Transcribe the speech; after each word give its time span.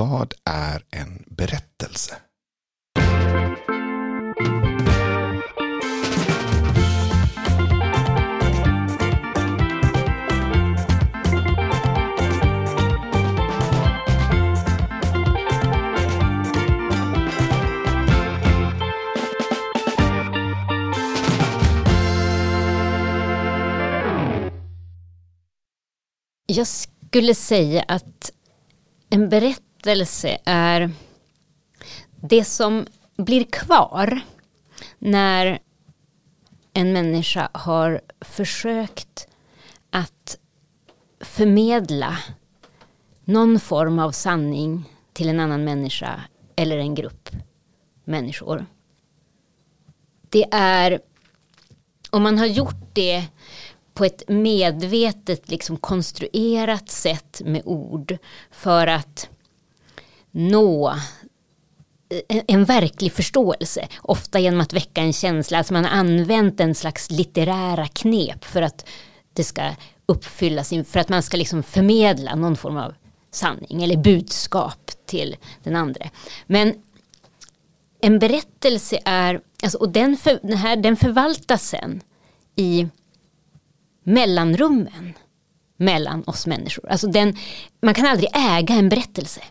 vad 0.00 0.34
är 0.44 0.82
en 0.90 1.24
berättelse? 1.28 2.16
Jag 26.46 26.66
skulle 26.66 27.34
säga 27.34 27.84
att 27.88 28.32
en 29.10 29.28
berättelse 29.28 29.69
är 30.44 30.90
det 32.20 32.44
som 32.44 32.86
blir 33.16 33.44
kvar 33.44 34.20
när 34.98 35.58
en 36.72 36.92
människa 36.92 37.48
har 37.54 38.00
försökt 38.20 39.28
att 39.90 40.38
förmedla 41.20 42.18
någon 43.24 43.60
form 43.60 43.98
av 43.98 44.12
sanning 44.12 44.84
till 45.12 45.28
en 45.28 45.40
annan 45.40 45.64
människa 45.64 46.20
eller 46.56 46.78
en 46.78 46.94
grupp 46.94 47.30
människor. 48.04 48.66
Det 50.28 50.46
är 50.52 51.00
om 52.10 52.22
man 52.22 52.38
har 52.38 52.46
gjort 52.46 52.94
det 52.94 53.26
på 53.94 54.04
ett 54.04 54.28
medvetet 54.28 55.50
liksom 55.50 55.76
konstruerat 55.76 56.90
sätt 56.90 57.42
med 57.44 57.62
ord 57.64 58.18
för 58.50 58.86
att 58.86 59.28
nå 60.30 60.94
en, 62.28 62.42
en, 62.46 62.64
verklig 62.64 63.12
förståelse. 63.12 63.88
Ofta 64.02 64.38
genom 64.38 64.60
att 64.60 64.72
väcka 64.72 65.00
en 65.00 65.12
känsla. 65.12 65.58
Alltså 65.58 65.72
man 65.72 65.84
har 65.84 65.90
använt 65.90 66.60
en 66.60 66.74
slags 66.74 67.10
litterära 67.10 67.86
knep 67.86 68.44
för 68.44 68.62
att 68.62 68.86
det 69.32 69.44
ska 69.44 69.62
uppfylla 70.06 70.64
sin, 70.64 70.84
för 70.84 71.00
att 71.00 71.08
man 71.08 71.22
ska 71.22 71.36
liksom 71.36 71.62
förmedla 71.62 72.34
någon 72.34 72.56
form 72.56 72.76
av 72.76 72.94
sanning 73.30 73.82
eller 73.82 73.96
budskap 73.96 74.90
till 75.06 75.36
den 75.62 75.76
andra. 75.76 76.06
Men 76.46 76.74
en 78.00 78.18
berättelse 78.18 78.98
är, 79.04 79.40
alltså, 79.62 79.78
och 79.78 79.88
den, 79.88 80.16
för, 80.16 80.38
den, 80.42 80.56
här, 80.56 80.76
den 80.76 80.96
förvaltas 80.96 81.68
sen 81.68 82.00
i 82.56 82.88
mellanrummen 84.04 85.14
mellan 85.76 86.24
oss 86.26 86.46
människor. 86.46 86.90
Alltså 86.90 87.06
den, 87.06 87.36
man 87.82 87.94
kan 87.94 88.06
aldrig 88.06 88.30
äga 88.34 88.74
en 88.74 88.88
berättelse. 88.88 89.42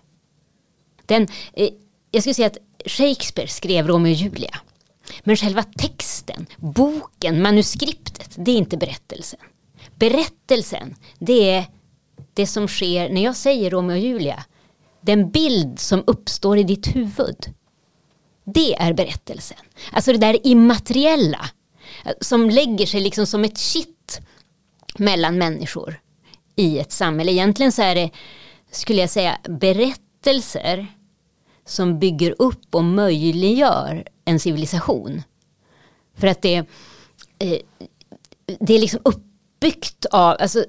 Den, 1.09 1.27
eh, 1.53 1.69
jag 2.11 2.23
skulle 2.23 2.33
säga 2.33 2.47
att 2.47 2.57
Shakespeare 2.85 3.47
skrev 3.47 3.87
Romeo 3.87 4.11
och 4.11 4.15
Julia. 4.15 4.59
Men 5.23 5.35
själva 5.35 5.63
texten, 5.63 6.45
boken, 6.57 7.41
manuskriptet, 7.41 8.35
det 8.37 8.51
är 8.51 8.55
inte 8.55 8.77
berättelsen. 8.77 9.39
Berättelsen, 9.95 10.95
det 11.19 11.51
är 11.51 11.65
det 12.33 12.47
som 12.47 12.67
sker 12.67 13.09
när 13.09 13.23
jag 13.23 13.35
säger 13.35 13.69
Romeo 13.69 13.95
och 13.95 13.99
Julia. 13.99 14.45
Den 15.01 15.31
bild 15.31 15.79
som 15.79 16.03
uppstår 16.07 16.57
i 16.57 16.63
ditt 16.63 16.95
huvud. 16.95 17.53
Det 18.45 18.75
är 18.75 18.93
berättelsen. 18.93 19.57
Alltså 19.91 20.11
det 20.11 20.17
där 20.17 20.47
immateriella. 20.47 21.49
Eh, 22.05 22.11
som 22.21 22.49
lägger 22.49 22.85
sig 22.85 23.01
liksom 23.01 23.25
som 23.25 23.43
ett 23.43 23.57
kitt 23.57 24.21
mellan 24.97 25.37
människor 25.37 26.01
i 26.55 26.79
ett 26.79 26.91
samhälle. 26.91 27.31
Egentligen 27.31 27.71
så 27.71 27.81
är 27.81 27.95
det, 27.95 28.09
skulle 28.71 29.01
jag 29.01 29.09
säga, 29.09 29.37
berättelser 29.43 30.87
som 31.69 31.99
bygger 31.99 32.35
upp 32.39 32.75
och 32.75 32.83
möjliggör 32.83 34.03
en 34.25 34.39
civilisation. 34.39 35.23
För 36.17 36.27
att 36.27 36.41
det, 36.41 36.55
eh, 37.39 37.59
det 38.59 38.73
är 38.73 38.79
liksom 38.79 38.99
uppbyggt 39.03 40.05
av, 40.05 40.35
alltså, 40.39 40.65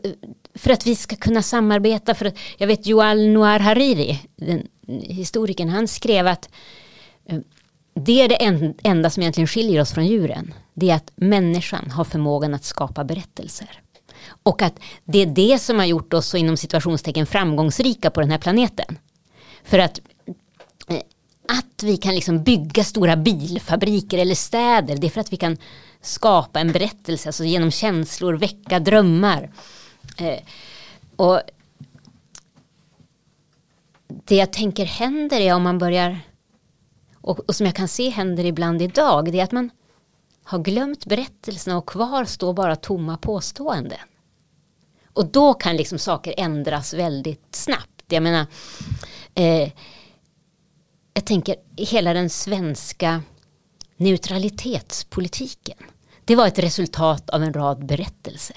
för 0.54 0.70
att 0.70 0.86
vi 0.86 0.96
ska 0.96 1.16
kunna 1.16 1.42
samarbeta. 1.42 2.14
För 2.14 2.26
att, 2.26 2.34
jag 2.58 2.66
vet 2.66 2.86
Joal 2.86 3.28
Noir 3.28 3.58
Hariri, 3.58 4.18
den 4.36 4.66
historikern, 5.02 5.68
han 5.68 5.88
skrev 5.88 6.26
att 6.26 6.48
eh, 7.26 7.38
det 7.94 8.22
är 8.22 8.28
det 8.28 8.64
enda 8.82 9.10
som 9.10 9.22
egentligen 9.22 9.48
skiljer 9.48 9.80
oss 9.80 9.92
från 9.92 10.06
djuren. 10.06 10.54
Det 10.74 10.90
är 10.90 10.94
att 10.94 11.12
människan 11.14 11.90
har 11.90 12.04
förmågan 12.04 12.54
att 12.54 12.64
skapa 12.64 13.04
berättelser. 13.04 13.80
Och 14.42 14.62
att 14.62 14.80
det 15.04 15.18
är 15.18 15.26
det 15.26 15.58
som 15.58 15.78
har 15.78 15.86
gjort 15.86 16.14
oss 16.14 16.26
så 16.26 16.36
inom 16.36 16.56
situationstecken 16.56 17.26
framgångsrika 17.26 18.10
på 18.10 18.20
den 18.20 18.30
här 18.30 18.38
planeten. 18.38 18.98
För 19.64 19.78
att 19.78 20.00
att 21.48 21.82
vi 21.82 21.96
kan 21.96 22.14
liksom 22.14 22.42
bygga 22.42 22.84
stora 22.84 23.16
bilfabriker 23.16 24.18
eller 24.18 24.34
städer, 24.34 24.96
det 24.96 25.06
är 25.06 25.10
för 25.10 25.20
att 25.20 25.32
vi 25.32 25.36
kan 25.36 25.56
skapa 26.00 26.60
en 26.60 26.72
berättelse, 26.72 27.28
alltså 27.28 27.44
genom 27.44 27.70
känslor, 27.70 28.34
väcka 28.34 28.80
drömmar. 28.80 29.50
Eh, 30.16 30.38
och 31.16 31.40
det 34.24 34.36
jag 34.36 34.52
tänker 34.52 34.84
händer 34.84 35.40
är 35.40 35.54
om 35.54 35.62
man 35.62 35.78
börjar, 35.78 36.20
och, 37.20 37.38
och, 37.38 37.54
som 37.54 37.66
jag 37.66 37.74
kan 37.74 37.88
se 37.88 38.08
händer 38.08 38.44
ibland 38.44 38.82
idag, 38.82 39.32
det 39.32 39.40
är 39.40 39.44
att 39.44 39.52
man 39.52 39.70
har 40.44 40.58
glömt 40.58 41.06
berättelserna 41.06 41.78
och 41.78 41.88
kvar 41.88 42.24
står 42.24 42.52
bara 42.52 42.76
tomma 42.76 43.16
påståenden. 43.16 43.98
Och 45.12 45.26
då 45.26 45.54
kan 45.54 45.76
liksom 45.76 45.98
saker 45.98 46.34
ändras 46.36 46.94
väldigt 46.94 47.54
snabbt. 47.54 48.04
Jag 48.08 48.22
menar, 48.22 48.46
eh, 49.34 49.70
jag 51.14 51.24
tänker 51.24 51.56
hela 51.76 52.12
den 52.14 52.30
svenska 52.30 53.22
neutralitetspolitiken. 53.96 55.78
Det 56.24 56.36
var 56.36 56.46
ett 56.46 56.58
resultat 56.58 57.30
av 57.30 57.42
en 57.42 57.52
rad 57.52 57.86
berättelser. 57.86 58.56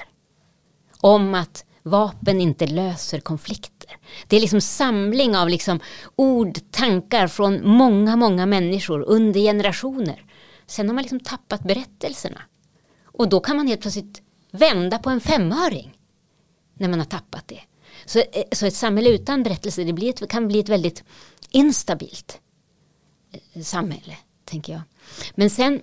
Om 1.00 1.36
att 1.36 1.66
vapen 1.84 2.42
inte 2.42 2.68
löser 2.68 3.19
konflikter. 3.19 3.97
Det 4.28 4.36
är 4.36 4.42
liksom 4.42 4.62
samling 4.62 5.38
av 5.38 5.50
liksom 5.50 5.80
ord, 6.16 6.58
tankar 6.72 7.28
från 7.28 7.68
många, 7.68 8.16
många 8.16 8.46
människor 8.46 9.02
under 9.02 9.40
generationer. 9.40 10.25
Sen 10.66 10.88
har 10.88 10.94
man 10.94 11.02
liksom 11.02 11.19
tappat 11.19 11.63
berättelserna. 11.63 12.42
Och 13.03 13.30
då 13.30 13.40
kan 13.40 13.58
man 13.58 13.68
helt 13.68 13.81
plötsligt 13.81 14.22
vända 14.52 15.00
på 15.00 15.09
en 15.09 15.22
femöring 15.22 15.97
när 16.74 16.88
man 16.90 17.00
har 17.00 17.06
tappat 17.06 17.47
det. 17.47 17.59
Så, 18.06 18.19
eh, 18.19 18.44
så 18.52 18.66
ett 18.66 18.75
samhälle 18.75 19.09
utan 19.09 19.44
berättelse 19.44 19.84
det 19.84 19.94
blir 19.94 20.09
ett, 20.09 20.30
kan 20.30 20.47
bli 20.47 20.59
ett 20.59 20.69
väldigt 20.69 21.03
instabilt 21.52 22.40
eh, 23.31 23.62
samhälle, 23.62 24.18
tänker 24.46 24.74
jag. 24.74 24.81
Men 25.36 25.50
sen 25.50 25.81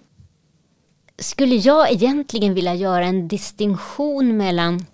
skulle 1.19 1.55
jag 1.55 1.93
egentligen 1.93 2.55
vilja 2.55 2.75
göra 2.75 3.05
en 3.05 3.29
distinktion 3.29 4.37
mellan 4.37 4.87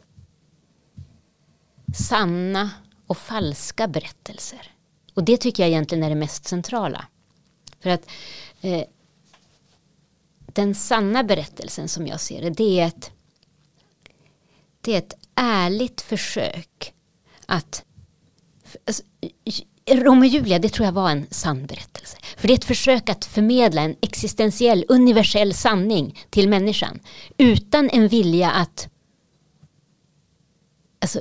sanna 1.95 2.71
och 3.07 3.19
falska 3.19 3.89
berättelser. 3.89 4.73
Och 5.15 5.25
det 5.25 5.37
tycker 5.37 5.63
jag 5.63 5.71
egentligen 5.71 6.05
är 6.05 6.09
det 6.09 6.15
mest 6.15 6.45
centrala. 6.45 7.07
För 7.81 7.91
att 7.91 8.11
eh, 8.61 8.85
den 10.47 10.75
sanna 10.75 11.25
berättelsen 11.25 11.89
som 11.89 12.07
jag 12.07 12.21
ser 12.21 12.43
det, 12.43 12.51
det 12.51 12.81
är 12.81 12.87
ett, 12.87 13.11
det 14.81 14.95
är 14.95 14.99
ett 14.99 15.15
ärligt 15.35 16.01
försök 16.01 16.95
att 17.47 17.85
alltså, 18.87 19.03
Romeo 19.91 20.21
och 20.21 20.27
Julia, 20.27 20.59
det 20.59 20.69
tror 20.69 20.85
jag 20.85 20.93
var 20.93 21.11
en 21.11 21.27
sann 21.31 21.67
berättelse. 21.67 22.17
För 22.37 22.49
det 22.49 22.55
är 22.55 22.59
ett 22.59 22.65
försök 22.65 23.09
att 23.09 23.25
förmedla 23.25 23.83
en 23.83 23.97
existentiell, 24.01 24.85
universell 24.89 25.55
sanning 25.55 26.19
till 26.31 26.49
människan. 26.49 27.01
Utan 27.39 27.91
en 27.91 28.09
vilja 28.09 28.51
att 28.51 28.89
alltså, 31.01 31.21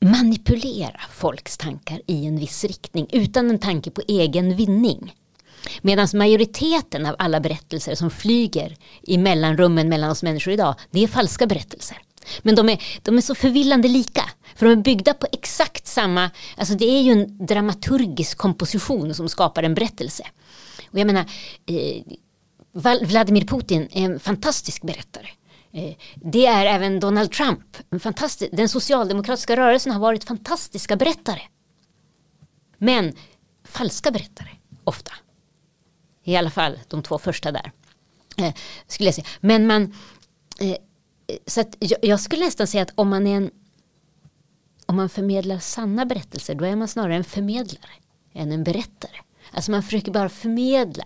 manipulera 0.00 1.00
folks 1.10 1.58
tankar 1.58 2.00
i 2.06 2.26
en 2.26 2.38
viss 2.38 2.64
riktning. 2.64 3.06
Utan 3.12 3.50
en 3.50 3.58
tanke 3.58 3.90
på 3.90 4.02
egen 4.08 4.56
vinning. 4.56 5.14
Medan 5.82 6.08
majoriteten 6.14 7.06
av 7.06 7.16
alla 7.18 7.40
berättelser 7.40 7.94
som 7.94 8.10
flyger 8.10 8.76
i 9.02 9.18
mellanrummen 9.18 9.88
mellan 9.88 10.10
oss 10.10 10.22
människor 10.22 10.52
idag, 10.52 10.74
det 10.90 11.04
är 11.04 11.08
falska 11.08 11.46
berättelser. 11.46 11.98
Men 12.42 12.54
de 12.54 12.68
är, 12.68 12.82
de 13.02 13.16
är 13.16 13.20
så 13.20 13.34
förvillande 13.34 13.88
lika. 13.88 14.30
För 14.54 14.66
de 14.66 14.72
är 14.72 14.82
byggda 14.82 15.14
på 15.14 15.26
exakt 15.32 15.86
samma, 15.86 16.30
alltså 16.56 16.74
det 16.74 16.84
är 16.84 17.02
ju 17.02 17.12
en 17.12 17.46
dramaturgisk 17.46 18.38
komposition 18.38 19.14
som 19.14 19.28
skapar 19.28 19.62
en 19.62 19.74
berättelse. 19.74 20.26
Och 20.90 20.98
jag 20.98 21.06
menar, 21.06 21.24
eh, 21.66 22.02
Vladimir 23.02 23.46
Putin 23.46 23.88
är 23.92 24.04
en 24.04 24.20
fantastisk 24.20 24.82
berättare. 24.82 25.28
Eh, 25.72 25.94
det 26.14 26.46
är 26.46 26.66
även 26.66 27.00
Donald 27.00 27.32
Trump. 27.32 27.76
En 27.90 28.00
fantastisk, 28.00 28.50
den 28.52 28.68
socialdemokratiska 28.68 29.56
rörelsen 29.56 29.92
har 29.92 30.00
varit 30.00 30.24
fantastiska 30.24 30.96
berättare. 30.96 31.40
Men 32.78 33.12
falska 33.64 34.10
berättare, 34.10 34.48
ofta. 34.84 35.12
I 36.24 36.36
alla 36.36 36.50
fall 36.50 36.78
de 36.88 37.02
två 37.02 37.18
första 37.18 37.52
där. 37.52 37.72
Eh, 38.36 38.54
skulle 38.86 39.06
jag 39.06 39.14
säga. 39.14 39.26
Men 39.40 39.66
man, 39.66 39.94
eh, 40.58 40.76
så 41.46 41.60
att 41.60 41.76
jag, 41.78 41.98
jag, 42.02 42.20
skulle 42.20 42.44
nästan 42.44 42.66
säga 42.66 42.82
att 42.82 42.92
om 42.94 43.08
man 43.08 43.26
är 43.26 43.36
en 43.36 43.50
om 44.86 44.96
man 44.96 45.08
förmedlar 45.08 45.58
sanna 45.58 46.06
berättelser 46.06 46.54
då 46.54 46.64
är 46.64 46.76
man 46.76 46.88
snarare 46.88 47.16
en 47.16 47.24
förmedlare 47.24 47.92
än 48.32 48.52
en 48.52 48.64
berättare. 48.64 49.16
Alltså 49.50 49.70
man 49.70 49.82
försöker 49.82 50.12
bara 50.12 50.28
förmedla 50.28 51.04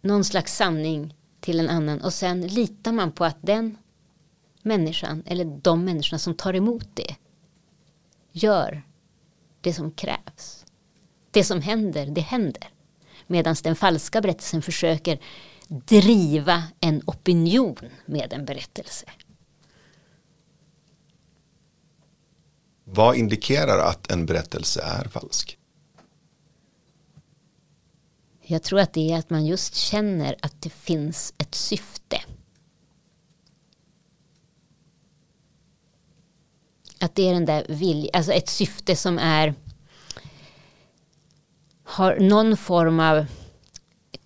någon 0.00 0.24
slags 0.24 0.56
sanning 0.56 1.14
till 1.40 1.60
en 1.60 1.68
annan 1.68 2.00
och 2.00 2.12
sen 2.12 2.46
litar 2.46 2.92
man 2.92 3.12
på 3.12 3.24
att 3.24 3.38
den 3.40 3.78
människan 4.62 5.22
eller 5.26 5.44
de 5.44 5.84
människorna 5.84 6.18
som 6.18 6.34
tar 6.34 6.54
emot 6.54 6.86
det 6.94 7.16
gör 8.32 8.82
det 9.60 9.72
som 9.72 9.90
krävs. 9.90 10.64
Det 11.30 11.44
som 11.44 11.62
händer, 11.62 12.06
det 12.06 12.20
händer. 12.20 12.70
Medan 13.26 13.56
den 13.62 13.76
falska 13.76 14.20
berättelsen 14.20 14.62
försöker 14.62 15.18
driva 15.68 16.62
en 16.80 17.02
opinion 17.06 17.76
med 18.06 18.32
en 18.32 18.44
berättelse. 18.44 19.06
Vad 22.90 23.16
indikerar 23.16 23.78
att 23.78 24.10
en 24.10 24.26
berättelse 24.26 24.82
är 24.82 25.08
falsk? 25.08 25.58
Jag 28.42 28.62
tror 28.62 28.80
att 28.80 28.92
det 28.92 29.12
är 29.12 29.18
att 29.18 29.30
man 29.30 29.46
just 29.46 29.74
känner 29.74 30.36
att 30.42 30.62
det 30.62 30.70
finns 30.70 31.34
ett 31.38 31.54
syfte. 31.54 32.20
Att 37.00 37.14
det 37.14 37.28
är 37.28 37.34
den 37.34 37.44
där 37.44 37.66
viljan, 37.68 38.10
alltså 38.12 38.32
ett 38.32 38.48
syfte 38.48 38.96
som 38.96 39.18
är 39.18 39.54
har 41.84 42.16
någon 42.20 42.56
form 42.56 43.00
av 43.00 43.26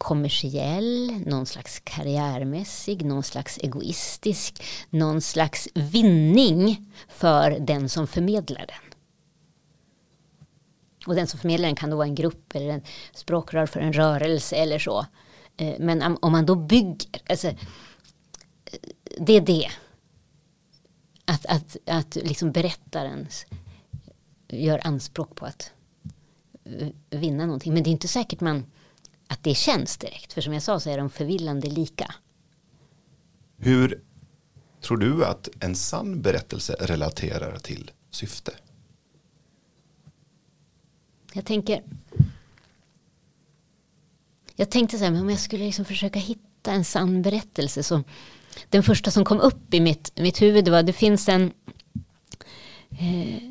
kommersiell, 0.02 1.22
någon 1.26 1.46
slags 1.46 1.80
karriärmässig, 1.80 3.04
någon 3.04 3.22
slags 3.22 3.58
egoistisk, 3.58 4.62
någon 4.90 5.20
slags 5.20 5.68
vinning 5.74 6.92
för 7.08 7.50
den 7.50 7.88
som 7.88 8.06
förmedlar 8.06 8.66
den. 8.66 8.94
Och 11.06 11.14
den 11.14 11.26
som 11.26 11.40
förmedlar 11.40 11.68
den 11.68 11.76
kan 11.76 11.90
då 11.90 11.96
vara 11.96 12.06
en 12.06 12.14
grupp 12.14 12.54
eller 12.54 12.68
en 12.68 12.82
språkrör 13.14 13.66
för 13.66 13.80
en 13.80 13.92
rörelse 13.92 14.56
eller 14.56 14.78
så. 14.78 15.06
Eh, 15.56 15.74
men 15.78 16.16
om 16.20 16.32
man 16.32 16.46
då 16.46 16.54
bygger, 16.54 17.08
alltså, 17.28 17.48
eh, 17.48 17.54
det 19.18 19.32
är 19.32 19.40
det. 19.40 19.68
Att, 21.24 21.46
att, 21.46 21.76
att 21.86 22.14
liksom 22.14 22.52
berättaren 22.52 23.28
gör 24.48 24.86
anspråk 24.86 25.36
på 25.36 25.46
att 25.46 25.72
eh, 26.64 26.88
vinna 27.10 27.46
någonting. 27.46 27.74
Men 27.74 27.82
det 27.82 27.90
är 27.90 27.92
inte 27.92 28.08
säkert 28.08 28.40
man, 28.40 28.64
att 29.32 29.44
det 29.44 29.54
känns 29.54 29.96
direkt. 29.96 30.32
För 30.32 30.40
som 30.40 30.52
jag 30.52 30.62
sa 30.62 30.80
så 30.80 30.90
är 30.90 30.98
de 30.98 31.10
förvillande 31.10 31.68
lika. 31.68 32.14
Hur 33.56 34.02
tror 34.80 34.96
du 34.96 35.24
att 35.24 35.48
en 35.60 35.74
sann 35.74 36.22
berättelse 36.22 36.76
relaterar 36.80 37.58
till 37.58 37.90
syfte? 38.10 38.52
Jag 41.32 41.44
tänker 41.44 41.82
jag 44.56 44.70
tänkte 44.70 44.98
så 44.98 45.04
här, 45.04 45.20
om 45.20 45.30
jag 45.30 45.40
skulle 45.40 45.64
liksom 45.64 45.84
försöka 45.84 46.18
hitta 46.18 46.72
en 46.72 46.84
sann 46.84 47.22
berättelse 47.22 47.82
så 47.82 48.04
den 48.68 48.82
första 48.82 49.10
som 49.10 49.24
kom 49.24 49.40
upp 49.40 49.74
i 49.74 49.80
mitt, 49.80 50.12
mitt 50.16 50.42
huvud 50.42 50.68
var 50.68 50.82
det 50.82 50.92
finns 50.92 51.28
en 51.28 51.52
eh, 52.90 53.42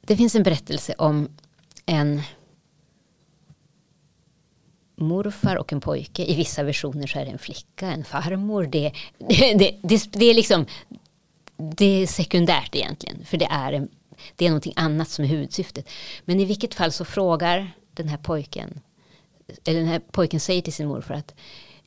det 0.00 0.16
finns 0.16 0.34
en 0.34 0.42
berättelse 0.42 0.94
om 0.98 1.28
en 1.86 2.22
morfar 4.96 5.56
och 5.56 5.72
en 5.72 5.80
pojke. 5.80 6.24
I 6.24 6.34
vissa 6.34 6.62
versioner 6.62 7.06
så 7.06 7.18
är 7.18 7.24
det 7.24 7.30
en 7.30 7.38
flicka, 7.38 7.86
en 7.86 8.04
farmor. 8.04 8.66
Det, 8.66 8.92
det, 9.18 9.54
det, 9.54 9.76
det, 9.82 10.12
det 10.12 10.26
är 10.26 10.34
liksom 10.34 10.66
det 11.56 12.02
är 12.02 12.06
sekundärt 12.06 12.74
egentligen. 12.74 13.24
För 13.24 13.36
det 13.36 13.48
är, 13.50 13.72
en, 13.72 13.88
det 14.36 14.44
är 14.44 14.48
någonting 14.48 14.72
annat 14.76 15.08
som 15.08 15.24
är 15.24 15.28
huvudsyftet. 15.28 15.88
Men 16.24 16.40
i 16.40 16.44
vilket 16.44 16.74
fall 16.74 16.92
så 16.92 17.04
frågar 17.04 17.72
den 17.94 18.08
här 18.08 18.16
pojken, 18.16 18.80
eller 19.64 19.80
den 19.80 19.88
här 19.88 20.00
pojken 20.10 20.40
säger 20.40 20.62
till 20.62 20.72
sin 20.72 20.88
morfar 20.88 21.14
att 21.14 21.34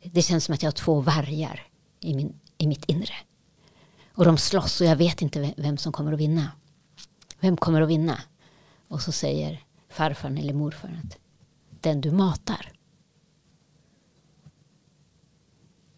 det 0.04 0.22
känns 0.22 0.46
som 0.46 0.54
att 0.56 0.64
jag 0.64 0.68
har 0.68 0.74
två 0.74 1.02
vargar 1.02 1.68
i, 2.00 2.14
min, 2.14 2.40
i 2.58 2.68
mitt 2.68 2.86
inre. 2.86 3.14
Och 4.14 4.26
de 4.26 4.38
slåss 4.38 4.82
och 4.82 4.88
jag 4.88 4.96
vet 4.96 5.22
inte 5.22 5.54
vem 5.58 5.78
som 5.78 5.92
kommer 5.92 6.14
att 6.14 6.20
vinna. 6.20 6.52
Vem 7.40 7.58
kommer 7.58 7.82
att 7.82 7.90
vinna? 7.90 8.22
Och 8.88 9.02
så 9.02 9.12
säger 9.12 9.64
farfar 9.90 10.30
eller 10.30 10.54
morfar 10.54 11.02
att 11.04 11.18
den 11.82 12.02
du 12.02 12.12
matar. 12.12 12.75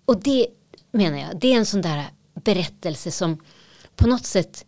Och 0.08 0.24
det 0.24 0.48
menar 0.92 1.18
jag, 1.18 1.40
det 1.40 1.54
är 1.54 1.58
en 1.58 1.66
sån 1.66 1.82
där 1.82 2.06
berättelse 2.34 3.12
som 3.12 3.42
på 3.96 4.08
något 4.08 4.26
sätt 4.26 4.66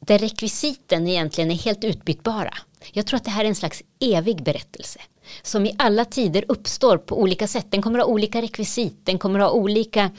där 0.00 0.18
rekvisiten 0.18 1.08
egentligen 1.08 1.50
är 1.50 1.54
helt 1.54 1.84
utbytbara. 1.84 2.54
Jag 2.92 3.06
tror 3.06 3.16
att 3.16 3.24
det 3.24 3.30
här 3.30 3.44
är 3.44 3.48
en 3.48 3.54
slags 3.54 3.82
evig 4.00 4.42
berättelse 4.42 5.00
som 5.42 5.66
i 5.66 5.74
alla 5.78 6.04
tider 6.04 6.44
uppstår 6.48 6.98
på 6.98 7.20
olika 7.20 7.48
sätt. 7.48 7.66
Den 7.70 7.82
kommer 7.82 7.98
ha 7.98 8.06
olika 8.06 8.42
rekvisit, 8.42 9.06
den 9.06 9.18
kommer 9.18 9.38
ha 9.38 9.50
olika 9.50 10.10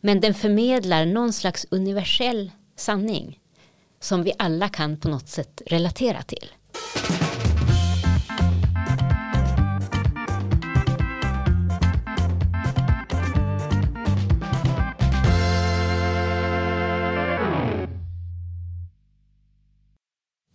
men 0.00 0.20
den 0.20 0.34
förmedlar 0.34 1.06
någon 1.06 1.32
slags 1.32 1.66
universell 1.70 2.50
sanning 2.76 3.38
som 4.00 4.22
vi 4.22 4.32
alla 4.38 4.68
kan 4.68 4.96
på 4.96 5.08
något 5.08 5.28
sätt 5.28 5.62
relatera 5.66 6.22
till. 6.22 6.46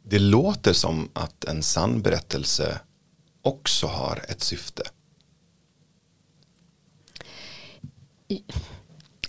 Det 0.08 0.20
låter 0.20 0.74
som 0.74 1.10
att 1.14 1.44
en 1.44 1.64
sann 1.64 2.02
berättelse 2.02 2.80
också 3.42 3.88
har 3.88 4.26
ett 4.30 4.42
syfte. 4.42 4.84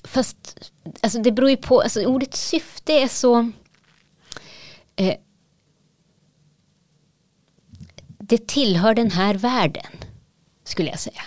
Fast 0.04 0.70
alltså 1.00 1.22
det 1.22 1.32
beror 1.32 1.50
ju 1.50 1.56
på, 1.56 1.80
alltså 1.80 2.04
ordet 2.04 2.34
syfte 2.34 2.92
är 2.92 3.08
så 3.08 3.52
eh, 4.96 5.14
det 8.18 8.46
tillhör 8.48 8.94
den 8.94 9.10
här 9.10 9.34
världen, 9.34 9.92
skulle 10.64 10.90
jag 10.90 11.00
säga. 11.00 11.22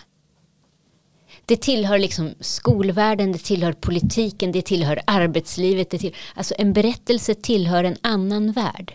Det 1.46 1.62
tillhör 1.62 2.00
liksom 2.00 2.34
skolvärlden, 2.40 3.32
det 3.32 3.40
tillhör 3.40 3.74
politiken, 3.74 4.52
det 4.52 4.62
tillhör 4.62 5.02
arbetslivet. 5.08 5.90
Det 5.90 5.98
tillhör, 5.98 6.20
alltså 6.36 6.54
en 6.58 6.74
berättelse 6.74 7.36
tillhör 7.36 7.84
en 7.84 7.98
annan 8.02 8.52
värld. 8.52 8.94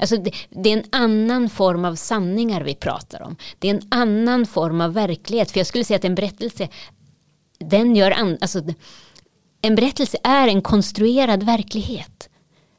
Alltså 0.00 0.16
det, 0.16 0.32
det, 0.50 0.72
är 0.72 0.76
en 0.76 0.84
annan 0.92 1.48
form 1.48 1.84
av 1.84 1.94
sanningar 1.94 2.60
vi 2.60 2.74
pratar 2.74 3.22
om. 3.22 3.36
Det 3.58 3.70
är 3.70 3.74
en 3.74 3.88
annan 3.88 4.46
form 4.46 4.80
av 4.80 4.92
verklighet. 4.92 5.50
För 5.50 5.60
jag 5.60 5.66
skulle 5.66 5.84
säga 5.84 5.96
att 5.96 6.04
en 6.04 6.14
berättelse, 6.14 6.68
den 7.58 7.96
gör 7.96 8.10
an, 8.10 8.38
alltså, 8.40 8.62
en 9.62 9.74
berättelse 9.74 10.18
är 10.22 10.48
en 10.48 10.62
konstruerad 10.62 11.42
verklighet. 11.42 12.28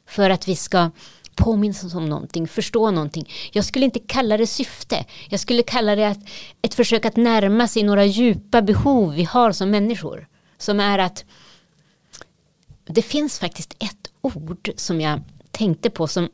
För 0.06 0.30
att 0.30 0.48
vi 0.48 0.56
ska 0.56 0.90
påminnas 1.34 1.94
om 1.94 2.06
någonting, 2.06 2.48
förstå 2.48 2.90
någonting. 2.90 3.28
Jag 3.52 3.64
skulle 3.64 3.84
inte 3.84 3.98
kalla 3.98 4.36
det 4.36 4.46
syfte. 4.46 5.04
Jag 5.28 5.40
skulle 5.40 5.62
kalla 5.62 5.96
det 5.96 6.08
att, 6.08 6.18
ett 6.62 6.74
försök 6.74 7.04
att 7.04 7.16
närma 7.16 7.68
sig 7.68 7.82
några 7.82 8.04
djupa 8.04 8.62
behov 8.62 9.14
vi 9.14 9.24
har 9.24 9.52
som 9.52 9.70
människor. 9.70 10.28
Som 10.58 10.80
är 10.80 10.98
att 10.98 11.24
det 12.84 13.02
finns 13.02 13.38
faktiskt 13.38 13.76
ett 13.78 14.10
ord 14.20 14.70
som 14.76 15.00
jag 15.00 15.20
tänkte 15.50 15.90
på 15.90 16.06
som 16.06 16.28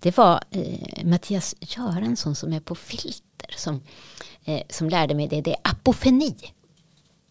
det 0.00 0.16
var 0.16 0.44
eh, 0.50 1.04
Mattias 1.04 1.54
Göransson 1.60 2.34
som 2.34 2.52
är 2.52 2.60
på 2.60 2.74
Filter 2.74 3.54
som, 3.56 3.82
eh, 4.44 4.62
som 4.68 4.88
lärde 4.88 5.14
mig 5.14 5.28
det. 5.28 5.40
Det 5.40 5.50
är 5.50 5.60
apofeni. 5.62 6.34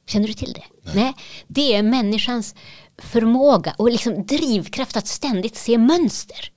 Känner 0.08 0.28
du 0.28 0.34
till 0.34 0.54
det? 0.54 0.64
Nej. 0.82 0.96
Nej. 0.96 1.14
Det 1.48 1.74
är 1.76 1.84
människans 1.84 2.56
förmåga 2.98 3.76
och 3.78 3.92
liksom 3.92 4.26
drivkraft 4.26 4.98
att 4.98 5.08
ständigt 5.08 5.56
se 5.56 5.78
mönster. 5.78 6.52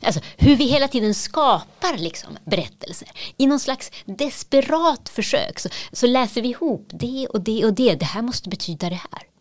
Alltså 0.00 0.20
hur 0.36 0.56
vi 0.56 0.64
hela 0.64 0.88
tiden 0.88 1.14
skapar 1.14 1.96
liksom 1.98 2.38
berättelser. 2.44 3.08
I 3.36 3.46
någon 3.46 3.60
slags 3.60 3.90
desperat 4.04 5.08
försök 5.08 5.58
så, 5.58 5.68
så 5.92 6.06
läser 6.06 6.42
vi 6.42 6.48
ihop 6.48 6.90
det 6.92 7.26
och 7.26 7.40
det 7.40 7.64
och 7.64 7.74
det. 7.74 7.94
Det 7.94 8.04
här 8.04 8.22
måste 8.22 8.48
betyda 8.48 8.90
det 8.90 9.00
här. 9.10 9.31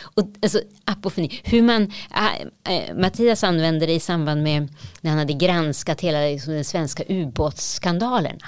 Och, 0.00 0.24
alltså, 0.42 0.60
apofeni, 0.84 1.40
hur 1.44 1.62
man, 1.62 1.92
äh, 2.66 2.76
äh, 2.76 2.94
Mattias 2.94 3.44
använde 3.44 3.86
det 3.86 3.92
i 3.92 4.00
samband 4.00 4.42
med 4.42 4.68
när 5.00 5.10
han 5.10 5.18
hade 5.18 5.32
granskat 5.32 6.00
hela 6.00 6.20
liksom, 6.20 6.52
den 6.52 6.64
svenska 6.64 7.02
ubåtsskandalerna. 7.08 8.46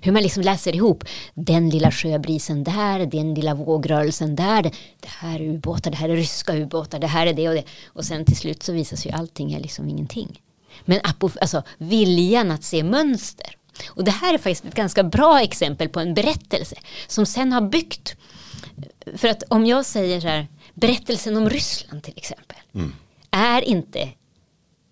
Hur 0.00 0.12
man 0.12 0.22
liksom 0.22 0.42
läser 0.42 0.74
ihop 0.76 1.04
den 1.34 1.70
lilla 1.70 1.90
sjöbrisen 1.90 2.64
där, 2.64 3.06
den 3.06 3.34
lilla 3.34 3.54
vågrörelsen 3.54 4.36
där. 4.36 4.62
Det 5.00 5.08
här 5.08 5.40
är 5.40 5.48
ubåtar, 5.48 5.90
det 5.90 5.96
här 5.96 6.08
är 6.08 6.16
ryska 6.16 6.56
ubåtar, 6.56 6.98
det 6.98 7.06
här 7.06 7.26
är 7.26 7.32
det 7.32 7.48
och 7.48 7.54
det. 7.54 7.64
Och 7.86 8.04
sen 8.04 8.24
till 8.24 8.36
slut 8.36 8.62
så 8.62 8.72
visar 8.72 8.96
sig 8.96 9.12
allting 9.12 9.52
är 9.52 9.60
liksom 9.60 9.88
ingenting. 9.88 10.40
Men 10.84 11.00
apof 11.04 11.36
alltså 11.40 11.62
viljan 11.78 12.50
att 12.50 12.64
se 12.64 12.82
mönster. 12.82 13.56
Och 13.88 14.04
det 14.04 14.10
här 14.10 14.34
är 14.34 14.38
faktiskt 14.38 14.64
ett 14.64 14.74
ganska 14.74 15.02
bra 15.02 15.40
exempel 15.40 15.88
på 15.88 16.00
en 16.00 16.14
berättelse 16.14 16.76
som 17.06 17.26
sen 17.26 17.52
har 17.52 17.60
byggt. 17.60 18.16
För 19.16 19.28
att 19.28 19.42
om 19.48 19.66
jag 19.66 19.86
säger 19.86 20.20
så 20.20 20.28
här, 20.28 20.48
berättelsen 20.74 21.36
om 21.36 21.50
Ryssland 21.50 22.02
till 22.02 22.14
exempel. 22.16 22.58
Mm. 22.74 22.92
Är 23.30 23.62
inte 23.62 24.08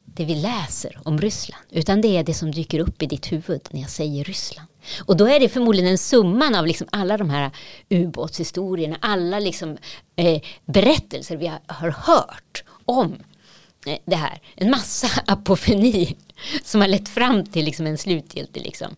det 0.05 0.25
vi 0.25 0.35
läser 0.35 1.01
om 1.05 1.21
Ryssland, 1.21 1.65
utan 1.71 2.01
det 2.01 2.17
är 2.17 2.25
det 2.25 2.35
som 2.35 2.51
dyker 2.51 2.79
upp 2.79 3.03
i 3.03 3.07
ditt 3.07 3.33
huvud 3.33 3.69
när 3.71 3.81
jag 3.81 3.91
säger 3.91 4.25
Ryssland. 4.25 4.69
Och 4.99 5.17
då 5.17 5.29
är 5.29 5.41
det 5.41 5.49
förmodligen 5.49 5.91
en 5.91 5.99
summan 5.99 6.55
av 6.55 6.67
liksom 6.67 6.89
alla 6.93 7.17
de 7.17 7.31
här 7.31 7.51
ubåtshistorierna, 7.89 8.97
alla 9.01 9.39
liksom, 9.39 9.79
eh, 10.17 10.43
berättelser 10.67 11.37
vi 11.37 11.47
har, 11.67 11.91
hört 11.91 12.65
om 12.85 13.17
eh, 13.87 13.99
det 14.05 14.17
här. 14.17 14.41
En 14.55 14.71
massa 14.71 15.09
apofeni 15.27 16.17
som 16.65 16.81
har 16.81 16.89
lett 16.89 17.09
fram 17.09 17.47
till 17.47 17.65
liksom 17.65 17.87
en 17.87 17.99
slutgiltig, 17.99 18.63
liksom, 18.63 18.97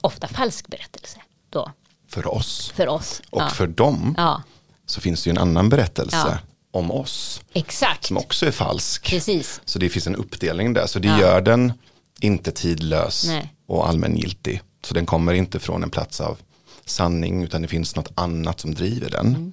ofta 0.00 0.28
falsk 0.28 0.68
berättelse. 0.68 1.18
Då. 1.50 1.72
För 2.08 2.34
oss. 2.34 2.72
För 2.74 2.88
oss. 2.88 3.22
Och 3.30 3.42
ja. 3.42 3.48
för 3.48 3.66
dem 3.66 4.14
Ja, 4.16 4.42
så 4.90 5.00
finns 5.00 5.24
det 5.24 5.28
ju 5.28 5.32
en 5.32 5.38
annan 5.38 5.68
berättelse 5.68 6.16
Ja. 6.16 6.38
om 6.72 6.90
oss 6.90 7.40
exakt. 7.52 8.06
som 8.06 8.16
också 8.16 8.46
är 8.46 8.50
falsk. 8.50 9.10
Precis. 9.10 9.60
Så 9.64 9.78
det 9.78 9.88
finns 9.88 10.06
en 10.06 10.16
uppdelning 10.16 10.72
där. 10.72 10.86
Så 10.86 10.98
det 10.98 11.08
Ja. 11.08 11.20
gör 11.20 11.40
den 11.40 11.72
inte 12.20 12.50
tidlös 12.52 13.24
Nej. 13.26 13.54
och 13.66 13.88
allmängiltig. 13.88 14.62
Så 14.84 14.94
den 14.94 15.06
kommer 15.06 15.32
inte 15.32 15.58
från 15.58 15.82
en 15.82 15.90
plats 15.90 16.20
av 16.20 16.38
sanning 16.84 17.42
utan 17.42 17.62
det 17.62 17.68
finns 17.68 17.96
något 17.96 18.12
annat 18.14 18.60
som 18.60 18.74
driver 18.74 19.10
den 19.10 19.26
Mm. 19.26 19.52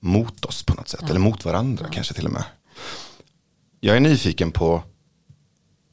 mot 0.00 0.44
oss 0.44 0.62
på 0.62 0.74
något 0.74 0.88
sätt. 0.88 1.10
Eller 1.10 1.20
mot 1.20 1.44
varandra 1.44 1.86
kanske 1.92 2.14
till 2.14 2.26
och 2.26 2.32
med. 2.32 2.44
Jag 3.80 3.96
är 3.96 4.00
nyfiken 4.00 4.52
på, 4.52 4.82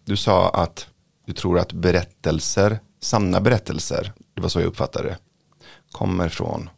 du 0.06 0.18
sa 0.18 0.50
att 0.50 0.88
du 1.26 1.34
tror 1.34 1.60
att 1.60 1.74
berättelser, 1.74 2.80
sanna 3.02 3.42
berättelser, 3.42 4.12
det 4.36 4.42
var 4.42 4.50
så 4.50 4.60
jag 4.60 4.68
uppfattade 4.68 5.10
det, 5.10 5.18
kommer 5.92 6.30
från 6.30 6.70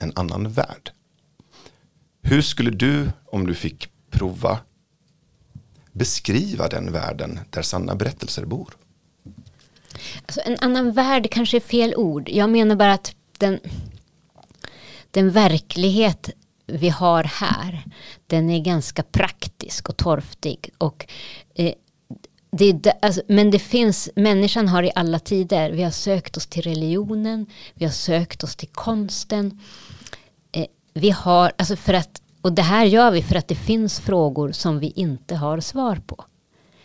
en 0.00 0.12
annan 0.16 0.52
värld. 0.52 0.90
Hur 2.30 2.42
skulle 2.42 2.70
du, 2.70 3.10
om 3.24 3.46
du 3.46 3.54
fick 3.54 3.88
prova, 4.10 4.58
beskriva 5.92 6.68
den 6.68 6.92
världen 6.92 7.40
där 7.50 7.62
sanna 7.62 7.94
berättelser 7.94 8.44
bor? 8.44 8.76
Alltså 10.22 10.40
en 10.44 10.56
annan 10.60 10.92
värld 10.92 11.28
kanske 11.30 11.56
är 11.56 11.60
fel 11.60 11.94
ord. 11.94 12.28
Jag 12.28 12.50
menar 12.50 12.76
bara 12.76 12.92
att 12.92 13.14
den, 13.38 13.60
den 15.10 15.30
verklighet 15.30 16.30
vi 16.66 16.88
har 16.88 17.24
här, 17.24 17.84
den 18.26 18.50
är 18.50 18.60
ganska 18.60 19.02
praktisk 19.02 19.88
och 19.88 19.96
torftig. 19.96 20.70
Och, 20.78 21.06
eh, 21.54 21.72
det 22.50 22.92
alltså, 23.02 23.22
men 23.28 23.50
det 23.50 23.58
finns, 23.58 24.10
människan 24.16 24.68
har 24.68 24.82
i 24.82 24.92
alla 24.94 25.18
tider, 25.18 25.70
vi 25.70 25.82
har 25.82 25.90
sökt 25.90 26.36
oss 26.36 26.46
till 26.46 26.62
religionen, 26.62 27.46
vi 27.74 27.84
har 27.84 27.92
sökt 27.92 28.44
oss 28.44 28.56
till 28.56 28.68
konsten. 28.68 29.60
Vi 30.98 31.10
har, 31.10 31.52
alltså 31.56 31.76
för 31.76 31.94
att, 31.94 32.22
och 32.40 32.52
det 32.52 32.62
här 32.62 32.84
gör 32.84 33.10
vi 33.10 33.22
för 33.22 33.36
att 33.36 33.48
det 33.48 33.54
finns 33.54 34.00
frågor 34.00 34.52
som 34.52 34.78
vi 34.78 34.90
inte 34.90 35.36
har 35.36 35.60
svar 35.60 36.02
på. 36.06 36.24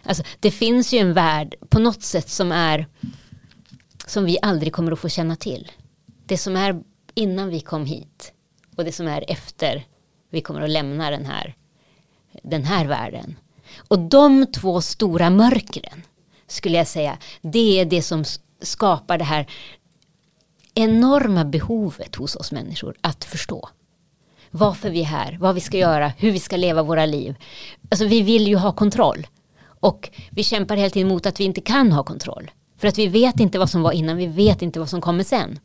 Alltså, 0.03 0.24
det 0.39 0.51
finns 0.51 0.93
ju 0.93 1.00
en 1.00 1.13
värld 1.13 1.55
på 1.70 1.79
något 1.79 2.03
sätt 2.03 2.29
som 2.29 2.51
är 2.51 2.88
som 4.08 4.25
vi 4.25 4.38
aldrig 4.41 4.74
kommer 4.74 4.91
att 4.91 5.00
få 5.00 5.10
känna 5.10 5.36
till. 5.36 5.72
Det 6.25 6.38
som 6.38 6.55
är 6.55 6.84
innan 7.13 7.50
vi 7.50 7.60
kom 7.60 7.86
hit 7.86 8.34
och 8.75 8.86
det 8.86 8.91
som 8.91 9.08
är 9.08 9.32
efter 9.32 9.86
vi 10.29 10.41
kommer 10.41 10.62
att 10.62 10.70
lämna 10.70 11.10
den 11.10 11.25
här, 11.25 11.55
den 12.43 12.63
här 12.63 12.86
världen. 12.86 13.36
Och 13.88 14.00
de 14.00 14.46
två 14.46 14.82
stora 14.82 15.29
mörkren 15.29 16.03
skulle 16.48 16.77
jag 16.77 16.88
säga, 16.88 17.17
det 17.41 17.79
är 17.79 17.86
det 17.86 18.01
som 18.01 18.24
skapar 18.62 19.17
det 19.17 19.24
här 19.24 19.48
enorma 20.74 21.46
behovet 21.46 22.15
hos 22.15 22.36
oss 22.36 22.51
människor 22.51 22.96
att 23.01 23.24
förstå. 23.24 23.70
Varför 24.55 24.89
vi 24.89 25.01
är 25.01 25.05
här, 25.05 25.38
vad 25.39 25.55
vi 25.55 25.62
ska 25.62 25.77
göra, 25.77 26.07
hur 26.17 26.31
vi 26.31 26.39
ska 26.39 26.57
leva 26.57 26.83
våra 26.83 27.05
liv. 27.05 27.36
Alltså 27.89 28.05
vi 28.05 28.22
vill 28.22 28.48
ju 28.48 28.55
ha 28.55 28.72
kontroll. 28.72 29.27
Och 29.63 30.10
vi 30.31 30.43
kämpar 30.43 30.75
hela 30.75 30.89
tiden 30.89 31.07
mot 31.07 31.25
att 31.25 31.39
vi 31.39 31.43
inte 31.43 31.62
kan 31.62 31.91
ha 31.91 32.03
kontroll. 32.03 32.51
För 32.77 32.88
att 32.88 32.98
vi 32.98 33.07
vet 33.07 33.39
inte 33.39 33.60
vad 33.60 33.69
som 33.69 33.81
var 33.81 33.91
innan, 33.91 34.17
vi 34.17 34.27
vet 34.27 34.62
inte 34.62 34.79
vad 34.79 34.89
som 34.89 35.01
kommer 35.01 35.24
sen. 35.24 35.60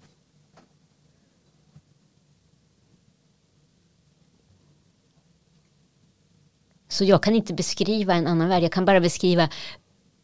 Så 6.89 7.05
jag 7.05 7.23
kan 7.23 7.35
inte 7.35 7.55
beskriva 7.55 8.15
en 8.15 8.27
annan 8.27 8.49
värld, 8.49 8.63
jag 8.63 8.73
kan 8.73 8.85
bara 8.85 9.01
beskriva 9.01 9.49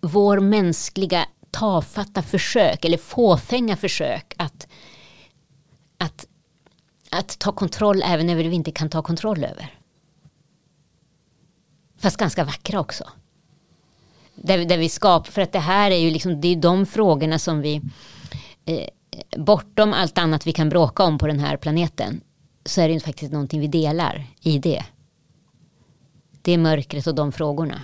vår 0.01 0.41
mänskliga 0.41 1.27
tafatta 1.51 2.23
försök, 2.23 2.85
eller 2.85 2.99
fåfänga 2.99 3.77
försök 3.77 4.34
att 7.15 7.39
ta 7.39 7.53
kontroll 7.53 8.03
även 8.05 8.31
över 8.31 8.43
det 8.43 8.49
vi 8.49 8.57
inte 8.57 8.71
kan 8.73 8.91
ta 8.91 9.03
kontroll 9.03 9.45
över. 9.45 9.75
Fast 11.99 12.17
ganska 12.17 12.45
vackra 12.45 12.81
också. 12.81 13.05
Där, 14.35 14.59
vi- 14.59 14.65
där 14.65 14.79
vi 14.79 14.89
skapar, 14.89 15.31
för 15.33 15.43
att 15.43 15.53
det 15.53 15.59
här 15.59 15.91
är 15.91 15.97
ju 15.97 16.11
liksom, 16.11 16.41
det 16.41 16.49
är 16.49 16.57
de 16.57 16.87
frågorna 16.87 17.39
som 17.39 17.61
vi, 17.61 17.81
eh, 18.65 18.89
bortom 19.37 19.93
allt 19.93 20.19
annat 20.19 20.47
vi 20.47 20.53
kan 20.53 20.69
bråka 20.69 21.03
om 21.05 21.19
på 21.19 21.27
den 21.27 21.39
här 21.39 21.57
planeten, 21.57 22.21
så 22.67 22.81
är 22.81 22.89
det 22.89 22.95
ju 22.95 23.01
faktiskt 23.01 23.33
någonting 23.33 23.61
vi 23.61 23.67
delar 23.67 24.27
i 24.41 24.59
det. 24.59 24.85
Det 26.43 26.53
är 26.53 26.59
mörkret 26.59 27.07
och 27.07 27.15
de 27.15 27.33
frågorna. 27.33 27.81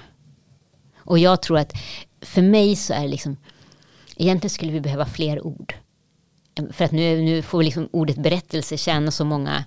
Och 0.97 1.19
jag 1.19 1.43
tror 1.43 1.59
att 1.59 1.73
för 2.21 2.43
mig 2.43 2.77
så 2.77 2.93
är 2.93 3.03
det 3.03 3.09
liksom, 3.09 3.37
egentligen 4.17 4.51
skulle 4.51 4.73
vi 4.73 4.81
behöva 4.81 5.07
fler 5.07 5.47
ord. 5.47 5.75
För 6.71 6.85
att 6.85 6.93
nu, 6.93 7.23
nu 7.23 7.43
får 7.43 7.63
liksom 7.63 7.89
ordet 7.93 8.17
berättelse 8.17 8.77
tjäna 8.77 9.11
så 9.11 9.25
många, 9.25 9.65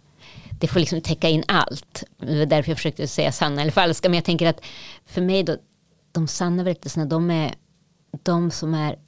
det 0.60 0.68
får 0.68 0.80
liksom 0.80 1.02
täcka 1.02 1.30
in 1.30 1.44
allt. 1.48 2.04
Det 2.18 2.40
var 2.40 2.46
därför 2.46 2.72
jag 2.72 2.78
försökte 2.78 3.08
säga 3.08 3.32
sanna 3.32 3.62
eller 3.62 3.72
falska. 3.72 4.10
Men 4.10 4.16
jag 4.16 4.26
tänker 4.26 4.48
att 4.48 4.62
för 5.06 5.22
mig 5.22 5.44
då, 5.44 5.58
de 6.12 6.28
sanna 6.28 6.64
berättelserna, 6.64 7.06
de 7.06 7.32
är 7.32 7.56
de 8.24 8.52
som 8.52 8.74
är 8.74 9.00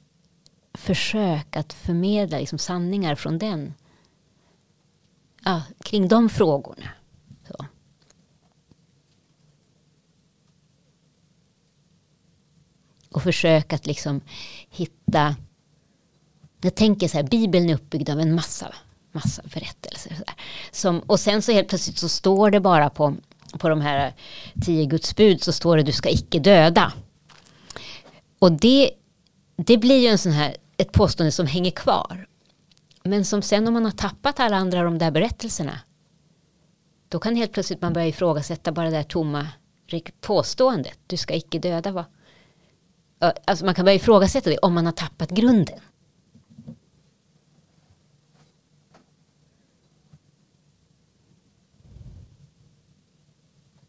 försök 0.74 1.56
att 1.56 1.72
förmedla 1.72 2.38
liksom 2.38 2.58
sanningar 2.58 3.14
från 3.14 3.38
den. 3.38 3.74
Ja, 5.44 5.62
kring 5.84 6.08
de 6.08 6.28
frågorna. 6.28 6.88
Så. 7.48 7.66
Och 13.10 13.22
försök 13.22 13.72
att 13.72 13.86
liksom 13.86 14.20
hitta 14.70 15.36
jag 16.60 16.74
tänker 16.74 17.08
så 17.08 17.16
här, 17.16 17.24
Bibeln 17.24 17.70
är 17.70 17.74
uppbyggd 17.74 18.10
av 18.10 18.20
en 18.20 18.34
massa, 18.34 18.74
massa 19.12 19.42
berättelser. 19.54 20.14
Så. 20.14 20.24
Som, 20.70 21.00
och 21.00 21.20
sen 21.20 21.42
så 21.42 21.52
helt 21.52 21.68
plötsligt 21.68 21.98
så 21.98 22.08
står 22.08 22.50
det 22.50 22.60
bara 22.60 22.90
på, 22.90 23.16
på 23.58 23.68
de 23.68 23.80
här 23.80 24.14
tio 24.64 24.86
Guds 24.86 25.16
bud 25.16 25.42
så 25.42 25.52
står 25.52 25.76
det 25.76 25.82
du 25.82 25.92
ska 25.92 26.10
icke 26.10 26.38
döda. 26.38 26.92
Och 28.38 28.52
det, 28.52 28.90
det 29.56 29.78
blir 29.78 29.98
ju 29.98 30.06
en 30.06 30.18
sån 30.18 30.32
här, 30.32 30.56
ett 30.76 30.92
påstående 30.92 31.32
som 31.32 31.46
hänger 31.46 31.70
kvar. 31.70 32.26
Men 33.02 33.24
som 33.24 33.42
sen 33.42 33.68
om 33.68 33.74
man 33.74 33.84
har 33.84 33.92
tappat 33.92 34.40
alla 34.40 34.56
andra 34.56 34.82
de 34.82 34.98
där 34.98 35.10
berättelserna. 35.10 35.80
Då 37.08 37.18
kan 37.18 37.36
helt 37.36 37.52
plötsligt 37.52 37.82
man 37.82 37.92
börja 37.92 38.06
ifrågasätta 38.06 38.72
bara 38.72 38.90
det 38.90 38.96
där 38.96 39.02
tomma 39.02 39.48
påståendet. 40.20 40.98
Du 41.06 41.16
ska 41.16 41.34
icke 41.34 41.58
döda. 41.58 41.90
Va? 41.90 42.04
Alltså 43.44 43.64
man 43.64 43.74
kan 43.74 43.84
börja 43.84 43.96
ifrågasätta 43.96 44.50
det 44.50 44.58
om 44.58 44.74
man 44.74 44.86
har 44.86 44.92
tappat 44.92 45.30
grunden. 45.30 45.78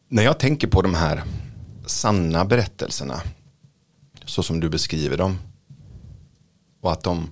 När 0.09 0.23
jag 0.23 0.39
tänker 0.39 0.67
på 0.67 0.81
de 0.81 0.93
här 0.93 1.23
sanna 1.85 2.45
berättelserna, 2.45 3.21
så 4.25 4.43
som 4.43 4.59
du 4.59 4.69
beskriver 4.69 5.17
dem, 5.17 5.37
och 6.81 6.91
att 6.91 7.03
de 7.03 7.31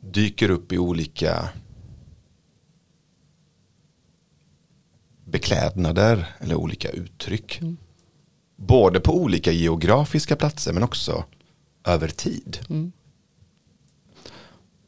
dyker 0.00 0.50
upp 0.50 0.72
i 0.72 0.78
olika 0.78 1.48
beklädnader 5.24 6.36
eller 6.40 6.54
olika 6.54 6.90
uttryck. 6.90 7.60
Både 8.56 9.00
på 9.00 9.16
olika 9.16 9.52
geografiska 9.52 10.36
platser 10.36 10.72
men 10.72 10.82
också 10.82 11.24
över 11.84 12.08
tid. 12.08 12.58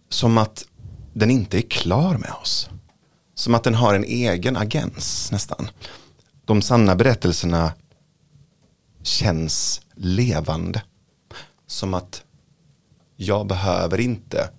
Som 0.08 0.38
att 0.38 0.66
den 1.12 1.30
inte 1.30 1.58
är 1.58 1.70
klar 1.70 2.18
med 2.18 2.32
oss. 2.42 2.70
Som 3.34 3.54
att 3.54 3.64
den 3.64 3.74
har 3.74 3.94
en 3.94 4.04
egen 4.04 4.56
agens 4.56 5.32
nästan. 5.32 5.70
De 6.48 6.62
sanna 6.62 6.96
berättelserna 6.96 7.72
känns 9.02 9.80
levande. 9.94 10.82
Som 11.66 11.94
att 11.94 12.24
jag 13.16 13.46
behöver 13.46 14.00
inte 14.00 14.50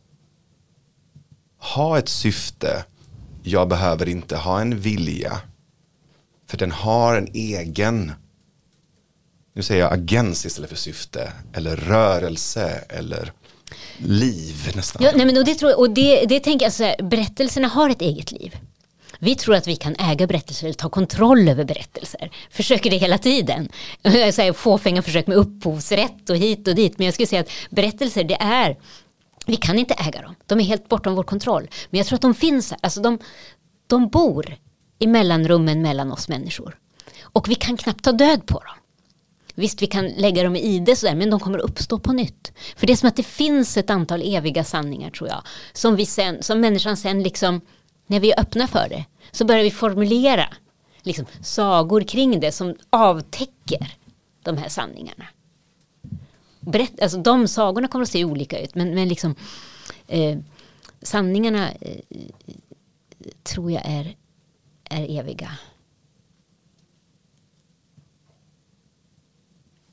ha 1.58 1.98
ett 1.98 2.10
syfte. 2.10 2.86
Jag 3.44 3.68
behöver 3.68 4.10
inte 4.10 4.38
ha 4.38 4.62
en 4.62 4.80
vilja. 4.80 5.42
För 6.48 6.58
den 6.58 6.72
har 6.72 7.16
en 7.16 7.28
egen, 7.34 8.12
nu 9.54 9.64
säger 9.64 9.82
jag 9.82 9.94
agens 9.94 10.46
istället 10.46 10.70
för 10.70 10.78
syfte. 10.78 11.34
Eller 11.54 11.76
rörelse 11.76 12.84
eller 12.90 13.34
liv 13.98 14.72
nästan. 14.76 15.04
Ja, 15.04 15.12
nej, 15.16 15.26
men 15.26 15.38
och 15.38 15.46
det, 15.46 15.56
tror 15.56 15.72
jag, 15.72 15.80
och 15.80 15.90
det, 15.90 16.26
det 16.26 16.40
tänker 16.40 16.66
jag, 16.66 16.74
så 16.74 16.84
här, 16.84 17.04
berättelserna 17.04 17.68
har 17.68 17.90
ett 17.90 18.02
eget 18.02 18.32
liv. 18.32 18.58
Vi 19.20 19.36
tror 19.36 19.56
att 19.56 19.68
vi 19.68 19.76
kan 19.76 19.96
äga 20.00 20.28
berättelser 20.28 20.68
eller 20.68 20.74
ta 20.74 20.90
kontroll 20.90 21.50
över 21.50 21.64
berättelser. 21.64 22.32
Försöker 22.52 22.90
det 22.90 22.98
hela 22.98 23.18
tiden. 23.18 23.70
Fåfänga 24.56 25.02
försök 25.02 25.28
med 25.28 25.38
upphovsrätt 25.38 26.30
och 26.30 26.36
hit 26.36 26.68
och 26.68 26.76
dit. 26.76 26.98
Men 26.98 27.06
jag 27.06 27.14
skulle 27.14 27.28
säga 27.28 27.42
att 27.42 27.52
berättelser 27.70 28.24
det 28.24 28.38
är 28.42 28.78
vi 29.46 29.56
kan 29.56 29.80
inte 29.80 29.94
äga 29.94 30.22
dem. 30.22 30.36
De 30.46 30.60
är 30.60 30.64
helt 30.64 30.90
bortom 30.90 31.16
vår 31.16 31.24
kontroll. 31.24 31.68
Men 31.90 31.98
jag 31.98 32.08
tror 32.08 32.16
att 32.16 32.22
de 32.22 32.36
finns 32.36 32.72
här. 32.72 32.80
Alltså 32.82 33.02
de, 33.02 33.20
de 33.88 34.10
bor 34.10 34.58
i 35.00 35.08
mellanrummen 35.08 35.82
mellan 35.82 36.12
oss 36.12 36.30
människor. 36.30 36.78
Och 37.22 37.50
vi 37.50 37.56
kan 37.56 37.78
knappt 37.78 38.04
ta 38.04 38.12
död 38.12 38.46
på 38.46 38.60
dem. 38.60 38.76
Visst, 39.56 39.82
vi 39.82 39.88
kan 39.88 40.08
lägga 40.08 40.44
dem 40.44 40.56
i 40.56 40.60
ide 40.60 40.96
sådär, 40.96 41.16
men 41.16 41.30
de 41.30 41.40
kommer 41.40 41.60
uppstå 41.60 42.00
på 42.00 42.14
nytt. 42.14 42.52
För 42.76 42.88
det 42.88 42.94
är 42.94 42.98
som 42.98 43.10
att 43.10 43.16
det 43.16 43.24
finns 43.24 43.78
ett 43.78 43.90
antal 43.90 44.22
eviga 44.22 44.64
sanningar 44.64 45.10
tror 45.10 45.30
jag. 45.30 45.42
Som, 45.74 45.96
vi 45.96 46.06
sen, 46.06 46.44
som 46.44 46.62
människan 46.62 46.98
sen 46.98 47.24
liksom, 47.24 47.62
när 48.10 48.20
vi 48.20 48.32
är 48.32 48.40
öppna 48.40 48.68
för 48.68 48.90
det, 48.90 49.06
så 49.32 49.46
börjar 49.46 49.64
vi 49.64 49.72
formulera 49.72 50.48
liksom, 51.02 51.26
sagor 51.42 52.02
kring 52.02 52.40
det 52.40 52.52
som 52.52 52.76
avtäcker 52.90 53.98
de 54.44 54.58
här 54.58 54.70
sanningarna. 54.70 55.26
Berätt, 56.60 57.02
alltså, 57.02 57.18
de 57.18 57.48
sagorna 57.48 57.88
kommer 57.88 58.04
att 58.04 58.10
se 58.10 58.26
olika 58.26 58.60
ut, 58.60 58.76
men, 58.76 58.96
men 58.96 59.08
liksom, 59.08 59.36
eh, 60.08 60.40
sanningarna 61.02 61.72
eh, 61.72 62.02
tror 63.44 63.72
jag 63.72 63.82
är, 63.86 64.16
är 64.84 65.20
eviga. 65.20 65.52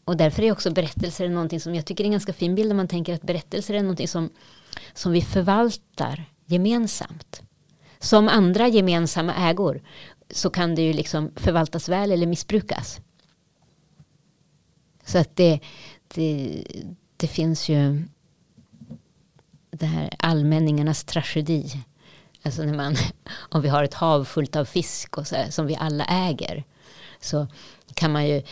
Och 0.05 0.17
därför 0.17 0.43
är 0.43 0.53
också 0.53 0.71
berättelser 0.71 1.29
någonting 1.29 1.61
som 1.61 1.75
jag 1.75 1.85
tycker 1.85 2.05
är 2.05 2.07
en 2.07 2.13
ganska 2.13 2.33
fin 2.33 2.55
bild 2.55 2.71
om 2.71 2.77
man 2.77 2.89
tänker 2.89 3.15
att 3.15 3.23
berättelser 3.23 3.75
är 3.75 3.83
någonting 3.83 4.09
som, 4.09 4.31
som 4.95 5.13
vi 5.13 5.23
förvaltar 5.23 6.25
gemensamt. 6.47 7.46
Som 7.99 8.29
andra 8.29 8.69
gemensamma 8.69 9.35
ägor 9.35 9.83
så 10.31 10.51
kan 10.51 10.75
det 10.75 10.83
ju 10.83 10.93
liksom 10.93 11.33
förvaltas 11.37 11.89
väl 11.89 12.13
eller 12.13 12.27
missbrukas. 12.27 13.01
Så 15.05 15.19
att 15.19 15.37
det, 15.37 15.61
det, 16.15 16.63
det 17.17 17.27
finns 17.27 17.69
ju 17.69 18.03
det 19.71 19.87
här 19.87 20.11
allmänningarnas 20.19 21.05
tragedi. 21.05 21.85
Alltså 22.43 22.63
när 22.63 22.75
man, 22.75 22.97
om 23.51 23.63
vi 23.63 23.69
har 23.69 23.85
ett 23.85 23.95
hav 23.95 24.25
fullt 24.25 24.57
av 24.57 24.65
fisk 24.65 25.19
och 25.19 25.27
så 25.27 25.35
här, 25.35 25.51
som 25.51 25.67
vi 25.67 25.77
alla 25.77 26.05
äger. 26.05 26.65
Så 27.21 27.47
kan 27.95 28.13
man 28.13 28.29
ju 28.29 28.43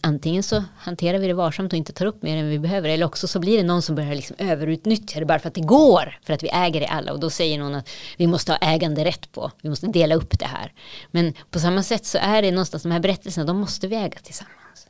antingen 0.00 0.42
så 0.42 0.64
hanterar 0.76 1.18
vi 1.18 1.26
det 1.26 1.34
varsamt 1.34 1.72
och 1.72 1.76
inte 1.76 1.92
tar 1.92 2.06
upp 2.06 2.22
mer 2.22 2.36
än 2.36 2.48
vi 2.48 2.58
behöver 2.58 2.88
eller 2.88 3.06
också 3.06 3.28
så 3.28 3.38
blir 3.38 3.56
det 3.56 3.62
någon 3.62 3.82
som 3.82 3.94
börjar 3.94 4.14
liksom 4.14 4.36
överutnyttja 4.38 5.20
det 5.20 5.26
bara 5.26 5.38
för 5.38 5.48
att 5.48 5.54
det 5.54 5.60
går 5.60 6.18
för 6.22 6.32
att 6.32 6.42
vi 6.42 6.48
äger 6.48 6.80
det 6.80 6.86
alla. 6.86 7.12
Och 7.12 7.20
då 7.20 7.30
säger 7.30 7.58
någon 7.58 7.74
att 7.74 7.88
vi 8.16 8.26
måste 8.26 8.52
ha 8.52 8.58
äganderätt 8.58 9.32
på 9.32 9.50
vi 9.62 9.68
måste 9.68 9.86
dela 9.86 10.14
upp 10.14 10.38
det 10.38 10.46
här. 10.46 10.72
Men 11.10 11.34
på 11.50 11.58
samma 11.58 11.82
sätt 11.82 12.06
så 12.06 12.18
är 12.18 12.42
det 12.42 12.50
någonstans 12.50 12.82
de 12.82 12.92
här 12.92 13.00
berättelserna 13.00 13.46
de 13.46 13.60
måste 13.60 13.88
vi 13.88 13.96
äga 13.96 14.18
tillsammans. 14.18 14.88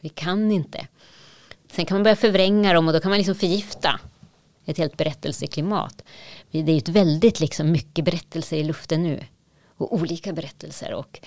Vi 0.00 0.08
kan 0.08 0.52
inte. 0.52 0.86
Sen 1.72 1.84
kan 1.84 1.94
man 1.94 2.02
börja 2.02 2.16
förvränga 2.16 2.72
dem 2.72 2.88
och 2.88 2.94
då 2.94 3.00
kan 3.00 3.10
man 3.10 3.18
liksom 3.18 3.34
förgifta 3.34 4.00
ett 4.64 4.78
helt 4.78 4.96
berättelseklimat. 4.96 6.02
Det 6.50 6.58
är 6.58 6.68
ju 6.68 6.78
ett 6.78 6.88
väldigt 6.88 7.40
liksom 7.40 7.72
mycket 7.72 8.04
berättelser 8.04 8.56
i 8.56 8.64
luften 8.64 9.02
nu. 9.02 9.20
Och 9.76 9.94
olika 9.94 10.32
berättelser 10.32 10.94
och 10.94 11.20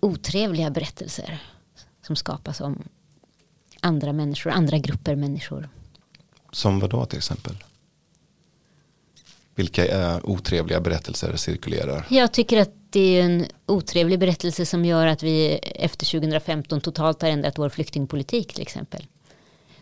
otrevliga 0.00 0.70
berättelser 0.70 1.42
som 2.02 2.16
skapas 2.16 2.60
om 2.60 2.82
andra 3.80 4.12
människor, 4.12 4.50
andra 4.50 4.78
grupper 4.78 5.16
människor. 5.16 5.68
Som 6.52 6.80
vad 6.80 6.90
då 6.90 7.04
till 7.04 7.18
exempel? 7.18 7.54
Vilka 9.54 9.86
äh, 9.86 10.18
otrevliga 10.22 10.80
berättelser 10.80 11.36
cirkulerar? 11.36 12.06
Jag 12.10 12.32
tycker 12.32 12.60
att 12.60 12.70
det 12.90 13.00
är 13.00 13.24
en 13.24 13.46
otrevlig 13.66 14.18
berättelse 14.18 14.66
som 14.66 14.84
gör 14.84 15.06
att 15.06 15.22
vi 15.22 15.52
efter 15.58 16.06
2015 16.06 16.80
totalt 16.80 17.22
har 17.22 17.28
ändrat 17.28 17.58
vår 17.58 17.68
flyktingpolitik 17.68 18.54
till 18.54 18.62
exempel. 18.62 19.06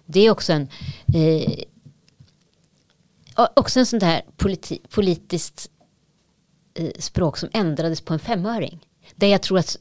Det 0.06 0.20
är 0.20 0.30
också 0.30 0.52
en 0.52 0.68
eh, 1.14 1.64
också 3.54 3.80
en 3.80 3.86
sån 3.86 3.98
där 3.98 4.22
politi 4.36 4.80
politiskt 4.88 5.70
eh, 6.74 6.90
språk 6.98 7.38
som 7.38 7.48
ändrades 7.52 8.00
på 8.00 8.12
en 8.12 8.18
femöring. 8.20 8.85
Där 9.16 9.26
jag 9.26 9.42
tror 9.42 9.58
att 9.58 9.76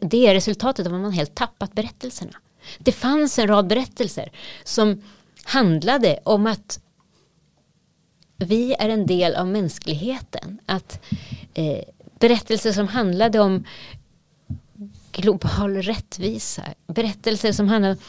det 0.00 0.26
är 0.26 0.34
resultatet 0.34 0.86
av 0.86 0.94
att 0.94 1.00
man 1.00 1.12
helt 1.12 1.34
tappat 1.34 1.72
berättelserna. 1.72 2.32
Det 2.78 2.92
fanns 2.92 3.38
en 3.38 3.48
rad 3.48 3.66
berättelser 3.66 4.32
som 4.64 5.02
handlade 5.44 6.18
om 6.24 6.46
att 6.46 6.80
vi 8.36 8.74
är 8.78 8.88
en 8.88 9.06
del 9.06 9.34
av 9.34 9.46
mänskligheten. 9.46 10.58
Att 10.66 11.00
eh, 11.54 11.84
berättelser 12.18 12.72
som 12.72 12.88
handlade 12.88 13.40
om 13.40 13.64
global 15.12 15.76
rättvisa. 15.76 16.62
Berättelser 16.86 17.52
som 17.52 17.68
handlade 17.68 17.94
om 17.94 18.00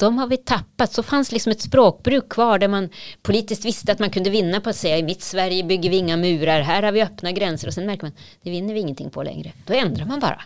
de 0.00 0.18
har 0.18 0.26
vi 0.26 0.36
tappat. 0.36 0.92
Så 0.92 1.02
fanns 1.02 1.32
liksom 1.32 1.52
ett 1.52 1.60
språkbruk 1.60 2.28
kvar 2.28 2.58
där 2.58 2.68
man 2.68 2.88
politiskt 3.22 3.64
visste 3.64 3.92
att 3.92 3.98
man 3.98 4.10
kunde 4.10 4.30
vinna 4.30 4.60
på 4.60 4.70
att 4.70 4.76
säga 4.76 4.98
i 4.98 5.02
mitt 5.02 5.22
Sverige 5.22 5.64
bygger 5.64 5.90
vi 5.90 5.96
inga 5.96 6.16
murar, 6.16 6.60
här 6.60 6.82
har 6.82 6.92
vi 6.92 7.02
öppna 7.02 7.32
gränser 7.32 7.68
och 7.68 7.74
sen 7.74 7.86
märker 7.86 8.02
man 8.02 8.12
det 8.42 8.50
vinner 8.50 8.74
vi 8.74 8.80
ingenting 8.80 9.10
på 9.10 9.22
längre. 9.22 9.52
Då 9.66 9.74
ändrar 9.74 10.06
man 10.06 10.20
bara. 10.20 10.42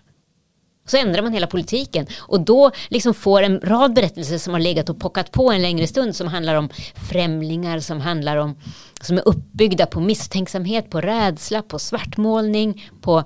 Så 0.87 0.97
ändrar 0.97 1.23
man 1.23 1.33
hela 1.33 1.47
politiken 1.47 2.07
och 2.19 2.41
då 2.41 2.71
liksom 2.89 3.15
får 3.15 3.43
en 3.43 3.61
rad 3.61 3.95
berättelser 3.95 4.39
som 4.39 4.53
har 4.53 4.61
legat 4.61 4.89
och 4.89 5.01
pockat 5.01 5.33
på 5.33 5.53
en 5.53 5.63
längre 5.63 5.87
stund 5.87 6.17
som 6.17 6.29
handlar 6.29 6.55
om 6.55 6.69
främlingar, 7.11 7.81
som 7.81 8.01
handlar 8.01 8.37
om 8.37 8.57
som 9.01 9.19
är 9.19 9.29
uppbyggda 9.29 9.87
på 9.87 10.01
misstänksamhet, 10.01 10.91
på 10.91 11.01
rädsla, 11.01 11.63
på 11.63 11.79
svartmålning, 11.79 12.91
på, 13.01 13.25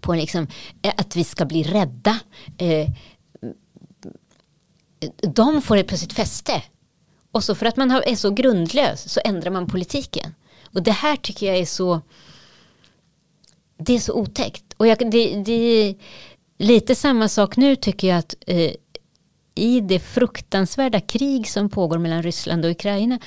på 0.00 0.14
liksom, 0.14 0.46
eh, 0.82 0.92
att 0.96 1.16
vi 1.16 1.24
ska 1.24 1.44
bli 1.44 1.62
rädda. 1.62 2.18
Eh, 2.58 2.88
de 5.34 5.62
får 5.62 5.76
ett 5.76 5.86
plötsligt 5.86 6.12
fäste. 6.12 6.62
Och 7.32 7.44
så 7.44 7.54
för 7.54 7.66
att 7.66 7.76
man 7.76 7.90
är 7.90 8.16
så 8.16 8.30
grundlös 8.30 9.12
så 9.12 9.20
ändrar 9.24 9.50
man 9.50 9.66
politiken. 9.66 10.34
Och 10.74 10.82
det 10.82 10.92
här 10.92 11.16
tycker 11.16 11.46
jag 11.46 11.56
är 11.56 11.66
så 11.66 12.00
det 13.78 13.94
är 13.94 13.98
så 13.98 14.12
otäckt. 14.12 14.64
Och 14.76 14.86
jag, 14.86 15.10
det, 15.10 15.42
det 15.44 15.52
är 15.52 15.94
lite 16.58 16.94
samma 16.94 17.28
sak 17.28 17.56
nu 17.56 17.76
tycker 17.76 18.08
jag 18.08 18.18
att 18.18 18.34
eh, 18.46 18.72
i 19.54 19.80
det 19.80 20.00
fruktansvärda 20.00 21.00
krig 21.00 21.48
som 21.48 21.70
pågår 21.70 21.98
mellan 21.98 22.22
Ryssland 22.22 22.64
och 22.64 22.70
Ukraina 22.70 23.18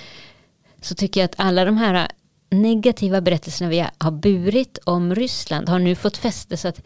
så 0.81 0.95
tycker 0.95 1.21
jag 1.21 1.25
att 1.25 1.35
alla 1.37 1.65
de 1.65 1.77
här 1.77 1.93
eh, 1.93 2.57
negativa 2.57 3.21
berättelserna 3.21 3.69
vi 3.69 3.85
har 3.97 4.11
burit 4.11 4.77
om 4.83 5.15
Ryssland 5.15 5.69
har 5.69 5.79
nu 5.79 5.95
fått 5.95 6.17
fäste 6.17 6.57
så 6.57 6.67
att 6.67 6.81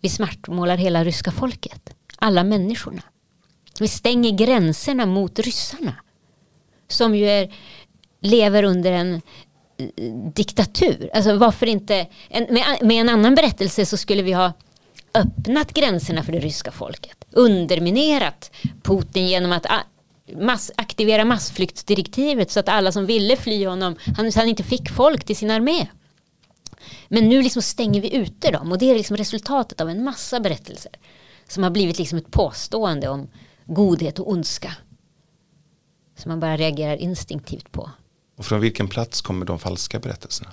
vi 0.00 0.08
smartmålar 0.08 0.76
hela 0.76 1.04
ryska 1.04 1.30
folket. 1.30 1.90
Alla 2.18 2.44
människorna. 2.44 3.02
Vi 3.80 3.88
stänger 3.88 4.30
gränserna 4.30 5.06
mot 5.06 5.38
ryssarna. 5.38 5.94
Som 6.88 7.14
ju 7.14 7.28
är, 7.28 7.54
lever 8.20 8.62
under 8.62 8.92
en 8.92 9.14
eh, 9.14 10.14
diktatur. 10.34 11.10
Alltså 11.14 11.36
varför 11.36 11.66
inte, 11.66 12.06
en, 12.28 12.46
med, 12.54 12.64
med 12.82 13.00
en 13.00 13.08
annan 13.08 13.34
berättelse 13.34 13.86
så 13.86 13.96
skulle 13.96 14.22
vi 14.22 14.32
ha 14.32 14.52
öppnat 15.14 15.72
gränserna 15.72 16.22
för 16.22 16.32
det 16.32 16.38
ryska 16.38 16.70
folket. 16.70 17.24
Underminerat 17.30 18.50
Putin 18.82 19.28
genom 19.28 19.52
att 19.52 19.66
ah, 19.66 19.82
mass, 20.40 20.70
aktivera 20.76 21.24
massflyktsdirektivet 21.24 22.50
så 22.50 22.60
att 22.60 22.68
alla 22.68 22.92
som 22.92 23.06
ville 23.06 23.36
fly 23.36 23.66
honom, 23.66 23.96
han, 24.16 24.32
han 24.34 24.48
inte 24.48 24.62
fick 24.62 24.90
folk 24.90 25.24
till 25.24 25.36
sin 25.36 25.50
armé. 25.50 25.86
Men 27.08 27.28
nu 27.28 27.42
liksom 27.42 27.62
stänger 27.62 28.00
vi 28.00 28.16
ute 28.16 28.50
dem 28.50 28.72
och 28.72 28.78
det 28.78 28.90
är 28.90 28.94
liksom 28.94 29.16
resultatet 29.16 29.80
av 29.80 29.90
en 29.90 30.04
massa 30.04 30.40
berättelser. 30.40 30.92
Som 31.48 31.62
har 31.62 31.70
blivit 31.70 31.98
liksom 31.98 32.18
ett 32.18 32.30
påstående 32.30 33.08
om 33.08 33.28
godhet 33.74 34.18
och 34.18 34.30
ondska. 34.30 34.76
Som 36.14 36.28
man 36.28 36.40
bara 36.40 36.56
reagerar 36.56 36.96
instinktivt 36.96 37.72
på. 37.72 37.90
Och 38.36 38.44
från 38.44 38.60
vilken 38.60 38.88
plats 38.88 39.20
kommer 39.20 39.46
de 39.46 39.58
falska 39.58 39.98
berättelserna? 39.98 40.50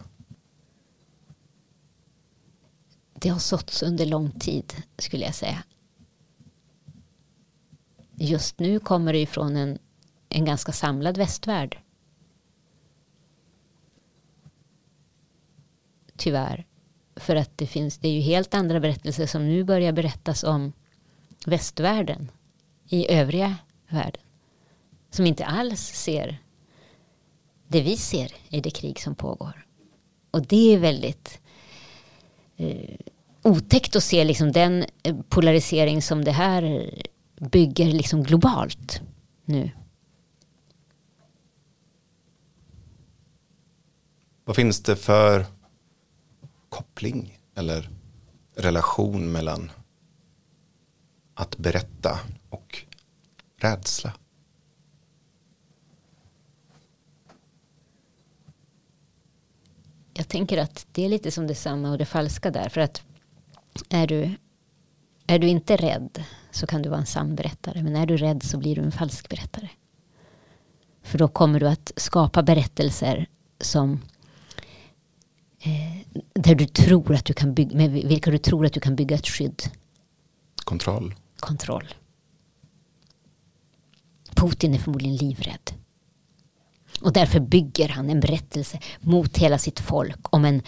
Det 3.13 3.29
har 3.29 3.39
såtts 3.39 3.83
under 3.83 4.05
lång 4.05 4.31
tid 4.31 4.73
skulle 4.97 5.25
jag 5.25 5.35
säga. 5.35 5.63
Just 8.15 8.59
nu 8.59 8.79
kommer 8.79 9.13
det 9.13 9.19
ifrån 9.19 9.55
en, 9.55 9.77
en 10.29 10.45
ganska 10.45 10.71
samlad 10.71 11.17
västvärld. 11.17 11.79
Tyvärr. 16.17 16.65
För 17.15 17.35
att 17.35 17.57
det 17.57 17.67
finns, 17.67 17.97
det 17.97 18.07
är 18.07 18.11
ju 18.11 18.21
helt 18.21 18.53
andra 18.53 18.79
berättelser 18.79 19.25
som 19.25 19.47
nu 19.47 19.63
börjar 19.63 19.91
berättas 19.91 20.43
om 20.43 20.73
västvärlden 21.45 22.31
i 22.89 23.11
övriga 23.11 23.55
världen. 23.89 24.21
Som 25.09 25.25
inte 25.25 25.45
alls 25.45 25.81
ser 25.81 26.37
det 27.67 27.81
vi 27.81 27.97
ser 27.97 28.31
i 28.49 28.61
det 28.61 28.69
krig 28.69 28.99
som 28.99 29.15
pågår. 29.15 29.65
Och 30.31 30.47
det 30.47 30.73
är 30.73 30.79
väldigt 30.79 31.41
eh, 32.57 32.95
otäckt 33.43 33.95
att 33.95 34.03
se 34.03 34.23
liksom 34.23 34.51
den 34.51 34.85
eh, 35.03 35.15
polarisering 35.29 36.01
som 36.01 36.23
det 36.23 36.31
här 36.31 36.91
bygger 37.39 37.85
liksom 37.85 38.23
globalt 38.23 39.01
nu. 39.45 39.71
Vad 44.45 44.55
finns 44.55 44.83
det 44.83 44.95
för 44.95 45.45
koppling 46.69 47.39
eller 47.55 47.89
relation 48.55 49.31
mellan 49.31 49.71
att 51.33 51.57
berätta 51.57 52.19
och 52.49 52.85
rädsla? 53.57 54.13
Jag 60.13 60.27
tänker 60.27 60.57
att 60.57 60.87
det 60.91 61.05
är 61.05 61.09
lite 61.09 61.31
som 61.31 61.47
det 61.47 61.55
sanna 61.55 61.91
och 61.91 61.97
det 61.97 62.05
falska 62.05 62.51
där. 62.51 62.69
För 62.69 62.81
att 62.81 63.03
är 63.89 64.07
du, 64.07 64.35
är 65.27 65.39
du 65.39 65.47
inte 65.47 65.77
rädd 65.77 66.23
så 66.51 66.67
kan 66.67 66.81
du 66.81 66.89
vara 66.89 66.99
en 66.99 67.05
sann 67.05 67.35
berättare. 67.35 67.83
Men 67.83 67.95
är 67.95 68.05
du 68.05 68.17
rädd 68.17 68.43
så 68.43 68.57
blir 68.57 68.75
du 68.75 68.81
en 68.81 68.91
falsk 68.91 69.29
berättare. 69.29 69.69
För 71.03 71.17
då 71.17 71.27
kommer 71.27 71.59
du 71.59 71.67
att 71.67 71.91
skapa 71.95 72.43
berättelser 72.43 73.25
som 73.61 74.01
eh, 75.59 76.21
där 76.33 76.55
du 76.55 76.65
tror 76.65 77.15
att 77.15 77.25
du 77.25 77.33
kan 77.33 77.53
bygga, 77.53 77.77
med 77.77 77.91
vilka 77.91 78.31
du 78.31 78.37
tror 78.37 78.65
att 78.65 78.73
du 78.73 78.79
kan 78.79 78.95
bygga 78.95 79.15
ett 79.15 79.27
skydd. 79.27 79.63
Kontroll. 80.55 81.15
Kontroll. 81.39 81.93
Putin 84.39 84.73
är 84.73 84.77
förmodligen 84.77 85.15
livrädd. 85.15 85.71
Och 87.01 87.13
därför 87.13 87.39
bygger 87.39 87.89
han 87.89 88.09
en 88.09 88.19
berättelse 88.19 88.79
mot 88.99 89.37
hela 89.37 89.57
sitt 89.57 89.79
folk 89.79 90.35
om 90.35 90.45
en, 90.45 90.61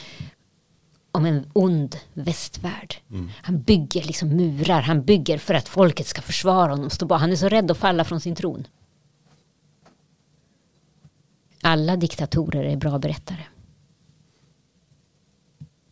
om 1.12 1.26
en 1.26 1.52
ond 1.54 1.96
västvärld. 2.14 2.96
Mm. 3.10 3.30
Han 3.36 3.62
bygger 3.62 4.04
liksom 4.04 4.30
murar, 4.30 4.82
han 4.82 5.06
bygger 5.06 5.38
för 5.38 5.54
att 5.54 5.68
folket 5.68 6.08
ska 6.08 6.22
försvara 6.22 6.72
honom. 6.72 6.90
Stå 6.90 7.14
Han 7.14 7.32
är 7.32 7.36
så 7.36 7.50
rädd 7.50 7.72
att 7.72 7.78
falla 7.78 8.06
från 8.06 8.22
sin 8.22 8.36
tron. 8.36 8.68
Alla 11.62 11.96
diktatorer 11.96 12.64
är 12.64 12.76
bra 12.76 13.00
berättare. 13.00 13.44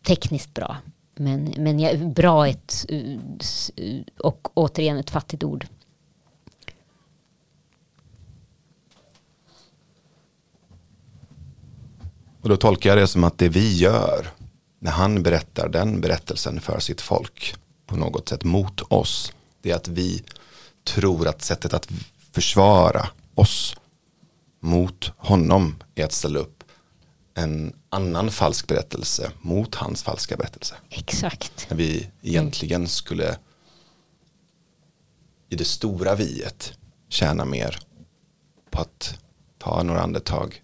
Tekniskt 0.02 0.54
bra. 0.54 0.76
Men, 1.14 1.54
men 1.56 2.12
bra 2.12 2.48
ett, 2.48 2.86
och 4.18 4.48
återigen 4.54 4.96
ett 4.96 5.10
fattigt 5.10 5.44
ord. 5.44 5.66
Och 12.42 12.48
då 12.48 12.56
tolkar 12.56 12.90
jag 12.90 12.98
det 12.98 13.06
som 13.06 13.24
att 13.24 13.38
det 13.38 13.48
vi 13.48 13.76
gör 13.76 14.30
när 14.78 14.90
han 14.90 15.22
berättar 15.22 15.68
den 15.68 16.00
berättelsen 16.00 16.60
för 16.60 16.80
sitt 16.80 17.00
folk 17.00 17.54
på 17.86 17.96
något 17.96 18.28
sätt 18.28 18.44
mot 18.44 18.80
oss. 18.92 19.32
Det 19.62 19.70
är 19.70 19.76
att 19.76 19.88
vi 19.88 20.22
tror 20.84 21.28
att 21.28 21.42
sättet 21.42 21.74
att 21.74 21.88
försvara 22.32 23.08
oss 23.34 23.76
mot 24.60 25.12
honom 25.16 25.74
är 25.94 26.04
att 26.04 26.12
ställa 26.12 26.38
upp 26.38 26.64
en 27.34 27.72
annan 27.88 28.30
falsk 28.30 28.66
berättelse 28.66 29.32
mot 29.40 29.74
hans 29.74 30.02
falska 30.02 30.36
berättelse. 30.36 30.74
Exakt. 30.90 31.66
När 31.70 31.76
vi 31.76 32.10
egentligen 32.22 32.88
skulle 32.88 33.38
i 35.48 35.56
det 35.56 35.64
stora 35.64 36.14
viet 36.14 36.72
tjäna 37.08 37.44
mer 37.44 37.78
på 38.70 38.80
att 38.80 39.18
ta 39.58 39.82
några 39.82 40.02
andetag 40.02 40.62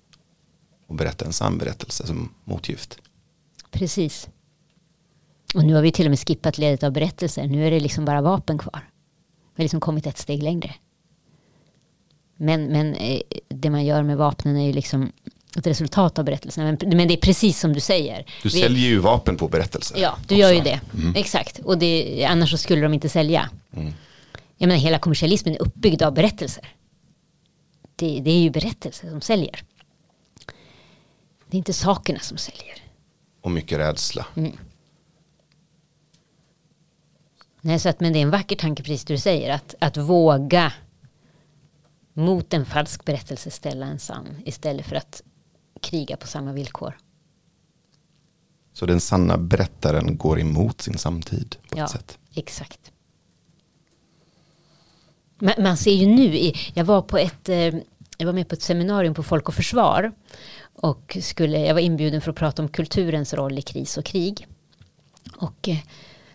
och 0.86 0.94
berätta 0.94 1.24
en 1.24 1.32
sann 1.32 1.58
berättelse 1.58 2.06
som 2.06 2.34
motgift. 2.44 2.98
Precis. 3.70 4.28
Och 5.54 5.64
nu 5.64 5.74
har 5.74 5.82
vi 5.82 5.92
till 5.92 6.06
och 6.06 6.10
med 6.10 6.18
skippat 6.18 6.58
ledet 6.58 6.82
av 6.82 6.92
berättelser. 6.92 7.46
Nu 7.46 7.66
är 7.66 7.70
det 7.70 7.80
liksom 7.80 8.04
bara 8.04 8.20
vapen 8.20 8.58
kvar. 8.58 8.80
Vi 9.54 9.62
har 9.62 9.64
liksom 9.64 9.80
kommit 9.80 10.06
ett 10.06 10.18
steg 10.18 10.42
längre. 10.42 10.74
Men, 12.36 12.66
men 12.66 12.94
eh, 12.94 13.20
det 13.48 13.70
man 13.70 13.84
gör 13.84 14.02
med 14.02 14.16
vapnen 14.16 14.56
är 14.56 14.66
ju 14.66 14.72
liksom 14.72 15.12
ett 15.58 15.66
resultat 15.66 16.18
av 16.18 16.24
berättelserna. 16.24 16.76
Men, 16.80 16.96
men 16.96 17.08
det 17.08 17.14
är 17.14 17.20
precis 17.20 17.60
som 17.60 17.72
du 17.72 17.80
säger. 17.80 18.26
Du 18.42 18.48
vi, 18.48 18.60
säljer 18.60 18.88
ju 18.88 18.98
vapen 18.98 19.36
på 19.36 19.48
berättelser. 19.48 19.98
Ja, 19.98 20.18
du 20.18 20.24
också. 20.24 20.34
gör 20.34 20.52
ju 20.52 20.60
det. 20.60 20.80
Mm. 20.94 21.14
Exakt. 21.16 21.58
Och 21.58 21.78
det, 21.78 22.24
annars 22.24 22.50
så 22.50 22.56
skulle 22.56 22.82
de 22.82 22.94
inte 22.94 23.08
sälja. 23.08 23.50
Mm. 23.76 23.92
Jag 24.56 24.68
menar, 24.68 24.80
hela 24.80 24.98
kommersialismen 24.98 25.54
är 25.54 25.62
uppbyggd 25.62 26.02
av 26.02 26.14
berättelser. 26.14 26.68
Det, 27.96 28.20
det 28.20 28.30
är 28.30 28.40
ju 28.40 28.50
berättelser 28.50 29.10
som 29.10 29.20
säljer. 29.20 29.62
Det 31.46 31.56
är 31.56 31.58
inte 31.58 31.72
sakerna 31.72 32.18
som 32.18 32.38
säljer. 32.38 32.82
Och 33.40 33.50
mycket 33.50 33.78
rädsla. 33.78 34.26
Mm. 34.34 34.52
Nej, 37.60 37.78
så 37.78 37.88
att, 37.88 38.00
men 38.00 38.12
det 38.12 38.18
är 38.18 38.22
en 38.22 38.30
vacker 38.30 38.56
tanke 38.56 38.82
precis 38.82 39.04
du 39.04 39.18
säger. 39.18 39.54
Att, 39.54 39.74
att 39.80 39.96
våga 39.96 40.72
mot 42.12 42.54
en 42.54 42.66
falsk 42.66 43.04
berättelse 43.04 43.50
ställa 43.50 43.86
en 43.86 43.98
sann. 43.98 44.42
Istället 44.44 44.86
för 44.86 44.96
att 44.96 45.22
kriga 45.80 46.16
på 46.16 46.26
samma 46.26 46.52
villkor. 46.52 46.98
Så 48.72 48.86
den 48.86 49.00
sanna 49.00 49.38
berättaren 49.38 50.16
går 50.16 50.40
emot 50.40 50.80
sin 50.80 50.98
samtid 50.98 51.56
på 51.68 51.78
ja, 51.78 51.84
ett 51.84 51.90
sätt? 51.90 52.18
exakt. 52.34 52.92
Man, 55.38 55.54
man 55.58 55.76
ser 55.76 55.94
ju 55.94 56.06
nu, 56.06 56.52
jag 56.74 56.84
var 56.84 57.02
på 57.02 57.18
ett, 57.18 57.48
eh, 57.48 57.74
jag 58.16 58.26
var 58.26 58.32
med 58.32 58.48
på 58.48 58.54
ett 58.54 58.62
seminarium 58.62 59.14
på 59.14 59.22
Folk 59.22 59.48
och 59.48 59.54
Försvar. 59.54 60.12
Och 60.74 61.16
skulle, 61.20 61.58
jag 61.58 61.74
var 61.74 61.80
inbjuden 61.80 62.20
för 62.20 62.30
att 62.30 62.36
prata 62.36 62.62
om 62.62 62.68
kulturens 62.68 63.34
roll 63.34 63.58
i 63.58 63.62
kris 63.62 63.98
och 63.98 64.04
krig. 64.04 64.46
Och 65.36 65.68
eh, 65.68 65.78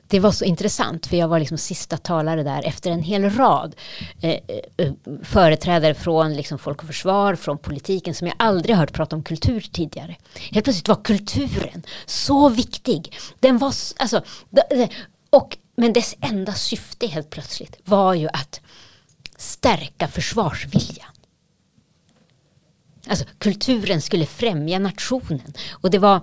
det 0.08 0.20
var 0.20 0.32
så 0.32 0.46
intressant 0.46 1.08
för 1.08 1.17
jag 1.17 1.28
var 1.28 1.39
liksom 1.39 1.58
sista 1.58 1.98
talare 1.98 2.44
där 2.44 2.63
efter 2.67 2.91
en 2.91 3.04
hel 3.04 3.30
rad 3.30 3.76
eh, 4.22 4.39
eh, 4.78 4.94
företrädare 5.24 5.94
från 5.94 6.36
liksom 6.36 6.60
Folk 6.60 6.82
och 6.82 6.88
Försvar, 6.88 7.36
från 7.36 7.58
politiken 7.58 8.13
som 8.15 8.28
jag 8.28 8.36
aldrig 8.39 8.76
hört 8.76 8.94
prata 8.94 9.15
om 9.15 9.24
kultur 9.24 9.62
tidigare. 9.72 10.15
Helt 10.52 10.63
plötsligt 10.63 10.88
var 10.88 11.04
kulturen 11.04 11.84
så 12.06 12.50
viktig. 12.50 13.17
Den 13.39 13.58
var, 13.58 13.74
alltså, 13.98 14.24
och, 15.30 15.58
men 15.76 15.94
dess 15.94 16.15
enda 16.22 16.54
syfte 16.54 17.08
helt 17.08 17.30
plötsligt 17.30 17.78
var 17.86 18.13
ju 18.13 18.28
att 18.28 18.62
stärka 19.38 20.08
försvarsviljan. 20.08 21.12
Alltså 23.08 23.26
kulturen 23.38 24.02
skulle 24.02 24.26
främja 24.26 24.80
nationen. 24.80 25.54
Och 25.72 25.92
det 25.92 26.00
var 26.00 26.22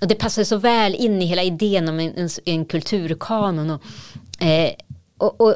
och 0.00 0.08
det 0.08 0.14
passade 0.14 0.44
så 0.44 0.56
väl 0.56 0.94
in 0.94 1.22
i 1.22 1.24
hela 1.24 1.42
idén 1.42 1.88
om 1.88 2.00
en, 2.00 2.14
en, 2.16 2.28
en 2.44 2.64
kulturkanon. 2.64 3.70
Och, 3.70 3.82
eh, 4.42 4.72
och, 5.18 5.40
och, 5.40 5.54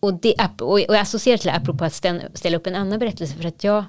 och, 0.00 0.14
det, 0.14 0.60
och, 0.60 0.80
jag 0.80 0.96
associerar 0.96 1.38
till 1.38 1.50
det 1.50 1.56
apropå 1.56 1.84
att 1.84 1.94
ställa, 2.34 2.56
upp 2.56 2.66
en 2.66 2.74
annan 2.74 2.98
berättelse. 2.98 3.34
För 3.34 3.48
att 3.48 3.64
jag, 3.64 3.84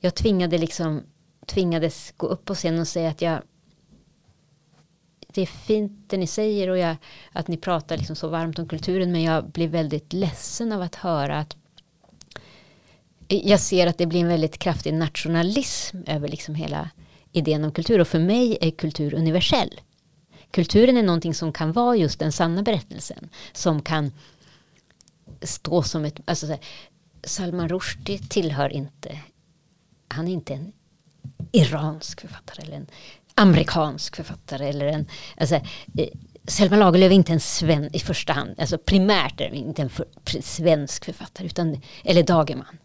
jag 0.00 0.14
tvingade 0.14 0.58
liksom, 0.58 1.02
tvingades 1.46 2.14
gå 2.16 2.26
upp 2.26 2.44
på 2.44 2.54
scenen 2.54 2.80
och 2.80 2.88
säga 2.88 3.10
att 3.10 3.22
jag 3.22 3.42
det 5.34 5.42
är 5.42 5.46
fint 5.46 5.92
det 6.06 6.16
ni 6.16 6.26
säger 6.26 6.70
och 6.70 6.78
jag, 6.78 6.96
att 7.32 7.48
ni 7.48 7.56
pratar 7.56 7.96
liksom 7.96 8.16
så 8.16 8.28
varmt 8.28 8.58
om 8.58 8.68
kulturen 8.68 9.12
men 9.12 9.22
jag 9.22 9.50
blir 9.50 9.68
väldigt 9.68 10.12
ledsen 10.12 10.72
av 10.72 10.82
att 10.82 10.94
höra 10.94 11.38
att 11.38 11.56
jag 13.28 13.60
ser 13.60 13.86
att 13.86 13.98
det 13.98 14.06
blir 14.06 14.20
en 14.20 14.28
väldigt 14.28 14.58
kraftig 14.58 14.94
nationalism 14.94 15.96
över 16.06 16.28
liksom 16.28 16.54
hela 16.54 16.90
idén 17.32 17.64
om 17.64 17.72
kultur. 17.72 18.00
Och 18.00 18.08
för 18.08 18.18
mig 18.18 18.58
är 18.60 18.70
kultur 18.70 19.14
universell. 19.14 19.80
Kulturen 20.50 20.96
är 20.96 21.02
någonting 21.02 21.34
som 21.34 21.52
kan 21.52 21.72
vara 21.72 21.96
just 21.96 22.18
den 22.18 22.32
sanna 22.32 22.62
berättelsen. 22.62 23.28
Som 23.52 23.82
kan 23.82 24.12
stå 25.42 25.82
som 25.82 26.04
ett... 26.04 26.20
Alltså, 26.24 26.46
här, 26.46 26.58
Salman 27.24 27.68
Rushdie 27.68 28.18
tillhör 28.18 28.72
inte... 28.72 29.18
Han 30.08 30.28
är 30.28 30.32
inte 30.32 30.54
en 30.54 30.72
iransk 31.52 32.20
författare 32.20 32.62
eller 32.62 32.76
en 32.76 32.86
amerikansk 33.34 34.16
författare 34.16 34.68
eller 34.68 34.86
en... 34.86 35.06
Alltså, 35.36 35.54
eh, 35.54 36.08
Selma 36.46 36.76
Lagerlöf 36.76 37.10
är 37.10 37.14
inte 37.14 37.32
en 37.32 37.40
sven, 37.40 37.96
i 37.96 37.98
första 37.98 38.32
hand, 38.32 38.60
alltså 38.60 38.78
primärt 38.78 39.40
är 39.40 39.54
inte 39.54 39.82
en 39.82 39.90
för, 39.90 40.06
svensk 40.40 41.04
författare, 41.04 41.46
utan, 41.46 41.80
eller 42.04 42.22
Dagerman. 42.22 42.78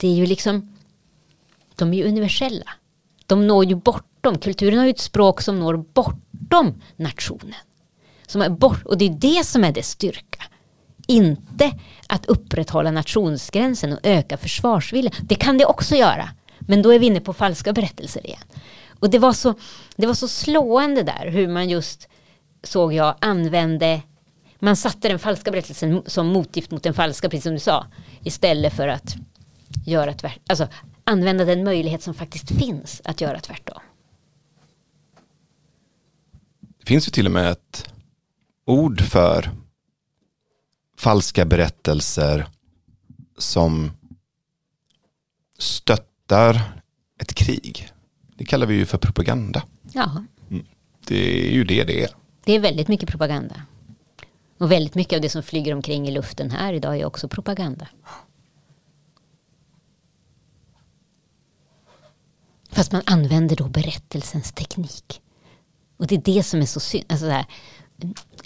Det 0.00 0.08
är 0.08 0.14
ju 0.14 0.26
liksom, 0.26 0.76
de 1.76 1.94
är 1.94 1.96
ju 1.96 2.08
universella 2.08 2.70
de 3.30 3.46
når 3.46 3.64
ju 3.64 3.74
bortom, 3.74 4.38
kulturen 4.38 4.78
har 4.78 4.84
ju 4.84 4.90
ett 4.90 5.00
språk 5.00 5.40
som 5.40 5.60
når 5.60 5.76
bortom 5.76 6.82
nationen. 6.96 7.54
Som 8.26 8.42
är 8.42 8.48
bort, 8.48 8.86
och 8.86 8.98
det 8.98 9.04
är 9.04 9.10
det 9.10 9.46
som 9.46 9.64
är 9.64 9.72
dess 9.72 9.90
styrka. 9.90 10.44
Inte 11.06 11.72
att 12.06 12.26
upprätthålla 12.26 12.90
nationsgränsen 12.90 13.92
och 13.92 13.98
öka 14.02 14.36
försvarsviljan. 14.36 15.14
Det 15.22 15.34
kan 15.34 15.58
det 15.58 15.64
också 15.64 15.96
göra. 15.96 16.28
Men 16.58 16.82
då 16.82 16.94
är 16.94 16.98
vi 16.98 17.06
inne 17.06 17.20
på 17.20 17.32
falska 17.32 17.72
berättelser 17.72 18.26
igen. 18.26 18.42
Och 19.00 19.10
det 19.10 19.18
var 19.18 19.32
så, 19.32 19.54
det 19.96 20.06
var 20.06 20.14
så 20.14 20.28
slående 20.28 21.02
där 21.02 21.30
hur 21.30 21.48
man 21.48 21.68
just 21.68 22.08
såg 22.62 22.92
jag 22.92 23.14
använde 23.20 24.02
man 24.62 24.76
satte 24.76 25.08
den 25.08 25.18
falska 25.18 25.50
berättelsen 25.50 26.02
som 26.06 26.26
motgift 26.26 26.70
mot 26.70 26.82
den 26.82 26.94
falska, 26.94 27.28
precis 27.28 27.44
som 27.44 27.52
du 27.52 27.58
sa. 27.58 27.86
Istället 28.24 28.76
för 28.76 28.88
att 28.88 29.16
göra 29.86 30.14
tvärt, 30.14 30.40
alltså 30.50 30.68
använda 31.04 31.44
den 31.44 31.64
möjlighet 31.64 32.02
som 32.02 32.14
faktiskt 32.14 32.50
finns 32.50 33.02
att 33.04 33.20
göra 33.20 33.40
tvärtom. 33.40 33.80
Det 36.78 36.86
finns 36.86 37.08
ju 37.08 37.10
till 37.10 37.26
och 37.26 37.32
med 37.32 37.50
ett 37.50 37.92
ord 38.64 39.00
för 39.00 39.50
falska 40.96 41.44
berättelser 41.44 42.46
som 43.38 43.90
stöttar 45.58 46.82
ett 47.18 47.34
krig. 47.34 47.88
Det 48.36 48.44
kallar 48.44 48.66
vi 48.66 48.74
ju 48.74 48.86
för 48.86 48.98
propaganda. 48.98 49.62
Ja. 49.92 50.24
Mm. 50.50 50.66
det 51.06 51.48
är 51.48 51.52
ju 51.52 51.64
det 51.64 51.84
det 51.84 52.04
är. 52.04 52.10
Det 52.44 52.52
är 52.52 52.60
väldigt 52.60 52.88
mycket 52.88 53.08
propaganda. 53.08 53.62
Och 54.58 54.72
väldigt 54.72 54.94
mycket 54.94 55.16
av 55.16 55.20
det 55.20 55.28
som 55.28 55.42
flyger 55.42 55.74
omkring 55.74 56.08
i 56.08 56.10
luften 56.10 56.50
här 56.50 56.72
idag 56.72 56.98
är 57.00 57.04
också 57.04 57.28
propaganda. 57.28 57.88
Fast 62.72 62.92
man 62.92 63.02
använder 63.06 63.56
då 63.56 63.68
berättelsens 63.68 64.52
teknik. 64.52 65.20
Och 65.96 66.06
det 66.06 66.14
är 66.14 66.34
det 66.34 66.42
som 66.42 66.60
är 66.60 66.66
så 66.66 66.80
synd. 66.80 67.04
Alltså 67.08 67.44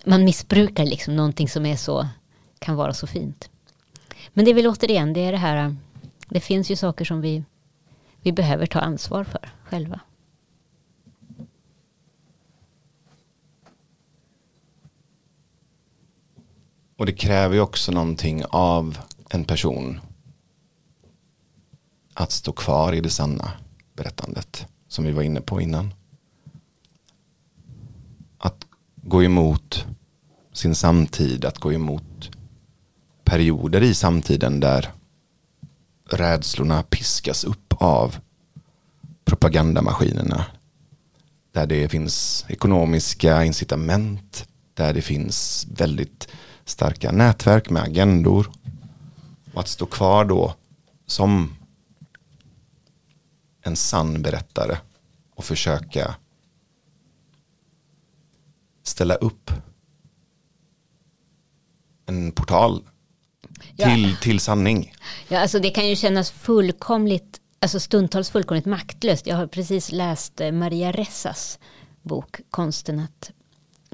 man 0.05 0.25
missbrukar 0.25 0.85
liksom 0.85 1.17
någonting 1.17 1.49
som 1.49 1.67
är 1.67 1.77
så, 1.77 2.09
kan 2.59 2.77
vara 2.77 2.95
så 2.95 3.07
fint. 3.07 3.51
Men 4.33 4.45
det 4.45 4.51
är 4.51 4.55
väl 4.55 4.67
återigen, 4.67 5.13
det 5.13 5.21
är 5.21 5.33
det 5.33 5.39
här, 5.39 5.77
det 6.29 6.41
finns 6.41 6.71
ju 6.71 6.77
saker 6.77 7.05
som 7.05 7.21
vi, 7.21 7.45
vi 8.23 8.33
behöver 8.33 8.67
ta 8.67 8.81
ansvar 8.81 9.25
för 9.25 9.53
själva. 9.65 10.01
Och 16.97 17.07
det 17.07 17.13
kräver 17.13 17.55
ju 17.55 17.61
också 17.61 17.93
någonting 17.93 18.45
av 18.51 18.99
en 19.31 19.45
person 19.45 20.01
att 22.15 22.33
stå 22.33 22.53
kvar 22.53 22.93
i 22.93 23.01
det 23.01 23.11
sanna 23.11 23.53
berättandet 23.97 24.67
som 24.89 25.05
vi 25.05 25.13
var 25.13 25.23
inne 25.23 25.41
på 25.41 25.61
innan. 25.61 25.95
Att 28.39 28.67
gå 28.97 29.23
emot 29.23 29.87
sin 30.53 30.75
samtid, 30.75 31.45
att 31.45 31.59
gå 31.59 31.73
emot 31.73 32.31
perioder 33.25 33.83
i 33.83 33.95
samtiden 33.95 34.61
där 34.61 34.93
rädslorna 36.11 36.83
piskas 36.83 37.45
upp 37.45 37.75
av 37.79 38.17
propagandamaskinerna. 39.25 40.47
Där 41.53 41.67
det 41.67 41.89
finns 41.89 42.45
ekonomiska 42.49 43.45
incitament, 43.45 44.49
där 44.75 44.95
det 44.95 45.03
finns 45.03 45.67
väldigt 45.71 46.29
starka 46.65 47.13
nätverk 47.13 47.71
med 47.71 47.83
agendor. 47.83 48.51
Och 49.55 49.61
att 49.61 49.69
stå 49.69 49.87
kvar 49.87 50.25
då 50.25 50.55
som 51.07 51.57
en 53.65 53.77
sann 53.77 54.23
berättare 54.23 54.79
och 55.35 55.45
försöka 55.45 56.15
ställa 58.83 59.15
upp 59.15 59.51
en 62.07 62.33
portal 62.33 62.83
till, 63.77 64.11
ja. 64.11 64.17
till 64.21 64.41
sanning. 64.41 64.95
Ja, 65.29 65.41
alltså 65.41 65.59
det 65.59 65.71
kan 65.71 65.89
ju 65.89 65.97
kännas 65.97 66.31
fullkomligt, 66.31 67.41
alltså 67.61 67.81
stundtals 67.81 68.31
fullkomligt 68.31 68.67
maktlöst. 68.67 69.27
Jag 69.27 69.37
har 69.37 69.47
precis 69.47 69.93
läst 69.93 70.41
eh, 70.41 70.53
Maria 70.53 70.93
Ressas 70.93 71.59
bok 72.03 72.41
Konsten 72.51 73.01
att 73.01 73.31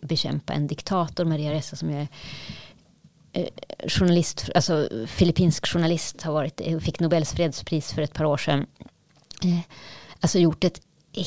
bekämpa 0.02 0.52
en 0.52 0.66
diktator. 0.66 1.24
Maria 1.24 1.52
Ressa 1.52 1.76
som 1.76 1.90
är 1.90 2.08
eh, 3.32 3.46
journalist, 3.88 4.50
alltså 4.54 4.88
filippinsk 5.06 5.66
journalist 5.66 6.22
har 6.22 6.32
varit, 6.32 6.60
eh, 6.64 6.78
fick 6.78 7.00
Nobels 7.00 7.32
fredspris 7.32 7.92
för 7.92 8.02
ett 8.02 8.14
par 8.14 8.24
år 8.24 8.36
sedan. 8.36 8.66
Eh, 9.44 9.60
alltså 10.20 10.38
gjort 10.38 10.64
ett 10.64 10.80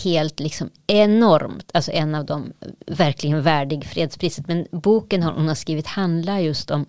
helt 0.03 0.39
liksom 0.39 0.69
enormt, 0.87 1.71
alltså 1.73 1.91
en 1.91 2.15
av 2.15 2.25
de 2.25 2.53
verkligen 2.87 3.41
värdig 3.41 3.85
fredspriset. 3.85 4.47
Men 4.47 4.67
boken 4.71 5.23
hon 5.23 5.47
har 5.47 5.55
skrivit 5.55 5.87
handlar 5.87 6.39
just 6.39 6.71
om 6.71 6.85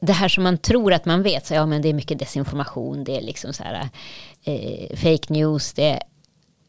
det 0.00 0.12
här 0.12 0.28
som 0.28 0.44
man 0.44 0.58
tror 0.58 0.92
att 0.92 1.04
man 1.04 1.22
vet, 1.22 1.46
så 1.46 1.54
ja 1.54 1.66
men 1.66 1.82
det 1.82 1.88
är 1.88 1.94
mycket 1.94 2.18
desinformation, 2.18 3.04
det 3.04 3.16
är 3.16 3.22
liksom 3.22 3.52
så 3.52 3.62
här 3.62 3.88
eh, 4.44 4.96
fake 4.96 5.32
news, 5.32 5.72
det 5.72 5.90
är, 5.90 6.02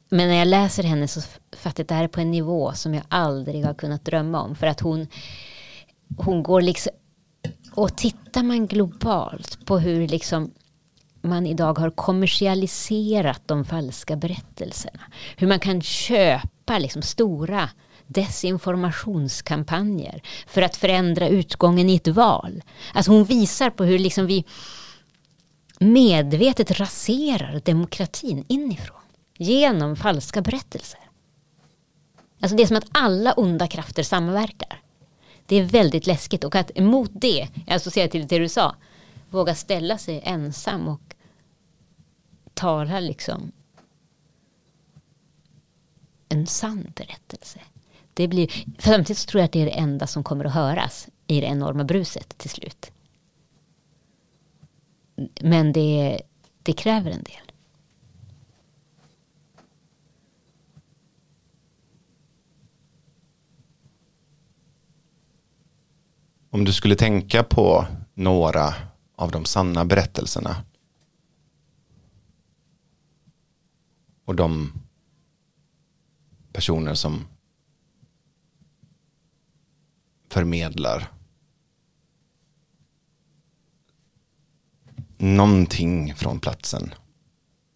men 0.10 0.28
när 0.28 0.36
jag 0.36 0.48
läser 0.48 0.84
henne 0.84 1.08
så 1.08 1.22
fattar 1.56 1.80
jag 1.80 1.84
att 1.84 1.88
det 1.88 1.96
här 1.96 2.04
är 2.04 2.08
på 2.08 2.22
en 2.22 2.32
nivå 2.32 2.74
som 2.74 2.94
jag 2.94 3.04
aldrig 3.10 3.66
har 3.66 3.74
kunnat 3.74 4.06
drömma 4.06 4.42
om. 4.42 4.56
För 4.56 4.68
att 4.68 4.80
hon, 4.80 5.08
hon 6.18 6.44
går 6.44 6.62
liksom, 6.62 6.92
och 7.72 7.98
tittar 7.98 8.44
man 8.44 8.68
globalt 8.68 9.66
på 9.66 9.80
hur 9.80 10.08
liksom 10.08 10.52
man 11.24 11.46
idag 11.46 11.80
har 11.80 11.90
kommersialiserat 11.90 13.42
de 13.46 13.66
falska 13.66 14.16
berättelserna. 14.16 15.02
Hur 15.38 15.48
man 15.48 15.60
kan 15.60 15.82
köpa 15.82 16.80
liksom 16.80 17.02
stora 17.02 17.70
desinformationskampanjer 18.08 20.22
för 20.48 20.62
att 20.62 20.76
förändra 20.76 21.28
utgången 21.28 21.90
i 21.90 21.96
ett 21.96 22.08
val. 22.08 22.64
Alltså 22.94 23.12
hon 23.12 23.24
visar 23.24 23.70
på 23.70 23.84
hur 23.84 24.00
liksom 24.00 24.28
vi 24.28 24.46
medvetet 25.80 26.80
raserar 26.80 27.62
demokratin 27.66 28.46
inifrån 28.48 28.98
genom 29.38 29.96
falska 29.96 30.42
berättelser. 30.42 31.00
Alltså 32.42 32.58
det 32.58 32.64
är 32.64 32.68
som 32.68 32.78
att 32.78 32.90
alla 32.92 33.34
onda 33.34 33.68
krafter 33.68 34.04
samverkar. 34.04 34.80
Det 35.46 35.56
är 35.56 35.64
väldigt 35.64 36.08
läskigt 36.08 36.44
och 36.44 36.56
att 36.56 36.72
emot 36.76 37.12
det, 37.14 37.48
jag 37.66 37.76
associerar 37.76 38.08
till 38.08 38.28
det 38.28 38.40
du 38.40 38.50
sa, 38.50 38.76
våga 39.34 39.56
ställa 39.56 39.98
sig 39.98 40.22
ensam 40.24 40.88
och 40.88 41.16
tala 42.54 43.00
liksom 43.00 43.52
en 46.30 46.48
sann 46.48 46.94
berättelse. 46.96 47.60
Det 48.14 48.28
blir, 48.28 48.48
för 48.82 48.92
samtidigt 48.92 49.18
så 49.18 49.28
tror 49.28 49.40
jag 49.40 49.46
att 49.46 49.52
det 49.52 49.62
är 49.62 49.66
det 49.66 49.72
enda 49.72 50.08
som 50.08 50.24
kommer 50.24 50.46
att 50.46 50.54
höras 50.54 51.08
i 51.28 51.42
det 51.42 51.48
enorma 51.48 51.84
bruset 51.84 52.38
till 52.38 52.50
slut. 52.50 52.92
Men 55.42 55.74
det, 55.74 56.22
det 56.64 56.74
kräver 56.74 57.12
en 57.12 57.24
del. 57.24 57.52
Om 66.50 66.66
du 66.66 66.74
skulle 66.74 66.96
tänka 66.96 67.44
på 67.44 67.86
några 68.14 68.74
av 69.16 69.32
de 69.32 69.46
sanna 69.46 69.86
berättelserna 69.86 70.64
och 74.26 74.36
de 74.36 74.72
personer 76.54 76.94
som 76.94 77.28
förmedlar 80.30 81.12
någonting 85.18 86.16
från 86.16 86.40
platsen 86.40 86.94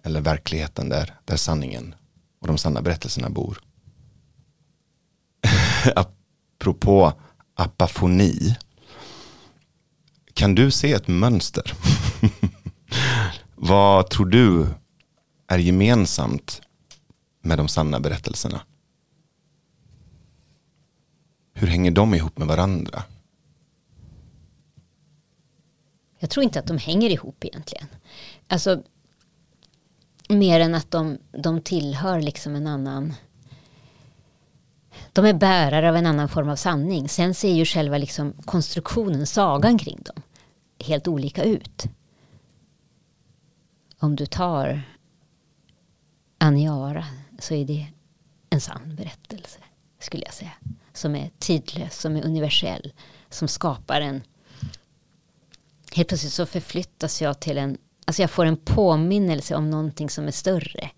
eller 0.03 0.21
verkligheten 0.21 0.89
där, 0.89 1.15
där 1.25 1.37
sanningen 1.37 1.95
och 2.39 2.47
de 2.47 2.57
sanna 2.57 2.81
berättelserna 2.81 3.29
bor. 3.29 3.59
Apropå 5.95 7.13
apafoni. 7.53 8.57
Kan 10.37 10.55
du 10.55 10.71
se 10.71 10.93
ett 10.93 11.07
mönster? 11.07 11.73
Vad 13.55 14.09
tror 14.09 14.25
du 14.25 14.67
är 15.47 15.57
gemensamt 15.57 16.61
med 17.41 17.57
de 17.57 17.67
sanna 17.67 17.99
berättelserna? 17.99 18.61
Hur 21.53 21.67
hänger 21.67 21.91
de 21.91 22.13
ihop 22.13 22.37
med 22.37 22.47
varandra? 22.47 23.03
Jag 26.19 26.29
tror 26.29 26.43
inte 26.43 26.59
att 26.59 26.67
de 26.67 26.77
hänger 26.77 27.09
ihop 27.09 27.45
egentligen. 27.45 27.87
Alltså, 28.47 28.83
mer 30.29 30.59
än 30.59 30.75
att 30.75 30.91
de, 30.91 31.17
de 31.31 31.61
tillhör 31.61 32.21
liksom 32.21 32.55
en 32.55 32.67
annan... 32.67 33.13
De 35.13 35.25
är 35.25 35.33
bärare 35.33 35.89
av 35.89 35.95
en 35.95 36.05
annan 36.05 36.29
form 36.29 36.49
av 36.49 36.55
sanning. 36.55 37.09
Sen 37.09 37.33
ser 37.33 37.53
ju 37.53 37.65
själva 37.65 37.97
liksom 37.97 38.33
konstruktionen, 38.33 39.27
sagan 39.27 39.77
kring 39.77 39.99
dem, 40.05 40.23
helt 40.79 41.07
olika 41.07 41.43
ut. 41.43 41.85
Om 43.99 44.15
du 44.15 44.25
tar 44.25 44.81
Aniara 46.37 47.05
så 47.39 47.53
är 47.53 47.65
det 47.65 47.87
en 48.49 48.61
sann 48.61 48.95
berättelse, 48.95 49.59
skulle 49.99 50.25
jag 50.25 50.33
säga 50.33 50.51
som 50.97 51.15
är 51.15 51.29
tidlös, 51.39 51.99
som 51.99 52.15
är 52.15 52.25
universell, 52.25 52.93
som 53.29 53.47
skapar 53.47 54.01
en... 54.01 54.21
Helt 55.93 56.07
plötsligt 56.07 56.33
så 56.33 56.45
förflyttas 56.45 57.21
jag 57.21 57.39
till 57.39 57.57
en... 57.57 57.77
Alltså 58.05 58.21
jag 58.21 58.31
får 58.31 58.45
en 58.45 58.57
påminnelse 58.57 59.55
om 59.55 59.69
någonting 59.69 60.09
som 60.09 60.27
är 60.27 60.31
större. 60.31 60.89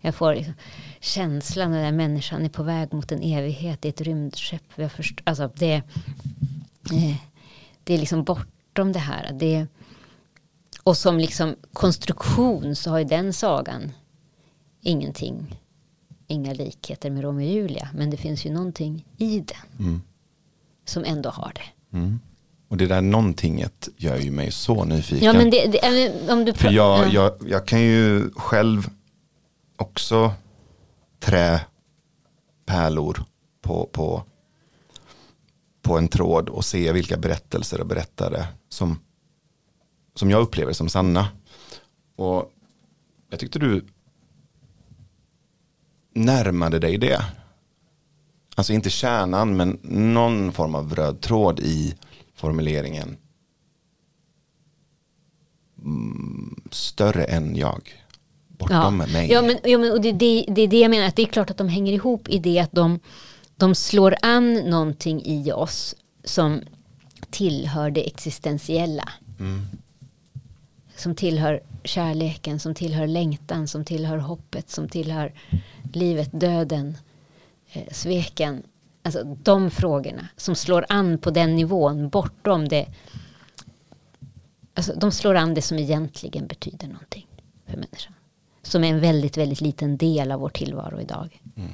Jag 0.00 0.14
får 0.14 0.34
liksom 0.34 0.54
känslan 1.00 1.74
av 1.74 1.84
att 1.84 1.94
människan 1.94 2.44
är 2.44 2.48
på 2.48 2.62
väg 2.62 2.92
mot 2.92 3.12
en 3.12 3.22
evighet 3.22 3.84
i 3.84 3.88
ett 3.88 4.00
rymdskepp. 4.00 4.62
Jag 4.74 4.92
först, 4.92 5.20
alltså 5.24 5.50
det, 5.54 5.74
eh, 6.92 7.16
det 7.84 7.94
är 7.94 7.98
liksom 7.98 8.24
bortom 8.72 8.92
det 8.92 8.98
här. 8.98 9.32
Det, 9.32 9.66
och 10.82 10.96
som 10.96 11.18
liksom 11.18 11.56
konstruktion 11.72 12.76
så 12.76 12.90
har 12.90 12.98
ju 12.98 13.04
den 13.04 13.32
sagan 13.32 13.92
ingenting 14.80 15.58
inga 16.26 16.52
likheter 16.52 17.10
med 17.10 17.22
Romeo 17.22 17.46
och 17.46 17.52
Julia. 17.52 17.88
Men 17.94 18.10
det 18.10 18.16
finns 18.16 18.46
ju 18.46 18.50
någonting 18.50 19.06
i 19.18 19.40
den. 19.40 19.86
Mm. 19.86 20.02
Som 20.84 21.04
ändå 21.04 21.30
har 21.30 21.52
det. 21.54 21.96
Mm. 21.96 22.20
Och 22.68 22.76
det 22.76 22.86
där 22.86 23.00
någontinget 23.00 23.88
gör 23.96 24.16
ju 24.16 24.30
mig 24.30 24.50
så 24.52 24.84
nyfiken. 24.84 25.26
Ja, 25.26 25.32
men 25.32 25.50
det, 25.50 25.66
det, 25.66 26.32
om 26.32 26.44
du 26.44 26.52
För 26.52 26.70
jag, 26.70 27.12
jag, 27.12 27.32
jag 27.46 27.66
kan 27.66 27.80
ju 27.80 28.30
själv 28.30 28.90
också 29.76 30.32
trä 31.20 31.60
pärlor 32.66 33.24
på, 33.62 33.88
på, 33.92 34.22
på 35.82 35.98
en 35.98 36.08
tråd 36.08 36.48
och 36.48 36.64
se 36.64 36.92
vilka 36.92 37.16
berättelser 37.16 37.80
och 37.80 37.86
berättare 37.86 38.46
som, 38.72 38.98
som 40.14 40.30
jag 40.30 40.42
upplever 40.42 40.72
som 40.72 40.88
sanna. 40.88 41.28
Och 42.16 42.52
jag 43.30 43.40
tyckte 43.40 43.58
du 43.58 43.84
närmade 46.14 46.78
dig 46.78 46.98
det. 46.98 47.24
Alltså 48.54 48.72
inte 48.72 48.90
kärnan 48.90 49.56
men 49.56 49.78
någon 49.82 50.52
form 50.52 50.74
av 50.74 50.94
röd 50.94 51.20
tråd 51.20 51.60
i 51.60 51.94
formuleringen. 52.34 53.16
Mm, 55.78 56.62
större 56.70 57.24
än 57.24 57.56
jag. 57.56 58.04
Bortom 58.48 59.00
ja. 59.00 59.06
mig. 59.06 59.30
Ja, 59.30 59.42
men, 59.42 59.58
ja, 59.64 59.78
men 59.78 59.92
och 59.92 60.00
det, 60.00 60.12
det, 60.12 60.44
det 60.48 60.62
är 60.62 60.68
det 60.68 60.80
jag 60.80 60.90
menar, 60.90 61.06
att 61.06 61.16
det 61.16 61.22
är 61.22 61.26
klart 61.26 61.50
att 61.50 61.56
de 61.56 61.68
hänger 61.68 61.92
ihop 61.92 62.28
i 62.28 62.38
det 62.38 62.58
att 62.58 62.72
de, 62.72 63.00
de 63.56 63.74
slår 63.74 64.14
an 64.22 64.54
någonting 64.54 65.22
i 65.24 65.52
oss 65.52 65.94
som 66.24 66.60
tillhör 67.32 67.90
det 67.90 68.06
existentiella. 68.06 69.08
Mm. 69.40 69.66
Som 70.96 71.14
tillhör 71.14 71.62
kärleken, 71.84 72.60
som 72.60 72.74
tillhör 72.74 73.06
längtan, 73.06 73.68
som 73.68 73.84
tillhör 73.84 74.18
hoppet, 74.18 74.70
som 74.70 74.88
tillhör 74.88 75.32
livet, 75.92 76.30
döden, 76.32 76.96
eh, 77.72 77.92
sveken. 77.92 78.62
Alltså 79.02 79.24
de 79.24 79.70
frågorna 79.70 80.28
som 80.36 80.54
slår 80.54 80.86
an 80.88 81.18
på 81.18 81.30
den 81.30 81.56
nivån 81.56 82.08
bortom 82.08 82.68
det. 82.68 82.86
Alltså 84.74 84.92
de 84.96 85.12
slår 85.12 85.34
an 85.34 85.54
det 85.54 85.62
som 85.62 85.78
egentligen 85.78 86.46
betyder 86.46 86.88
någonting 86.88 87.26
för 87.66 87.76
människan. 87.76 88.14
Som 88.62 88.84
är 88.84 88.88
en 88.88 89.00
väldigt, 89.00 89.36
väldigt 89.36 89.60
liten 89.60 89.96
del 89.96 90.32
av 90.32 90.40
vår 90.40 90.48
tillvaro 90.48 91.00
idag. 91.00 91.40
Mm. 91.56 91.70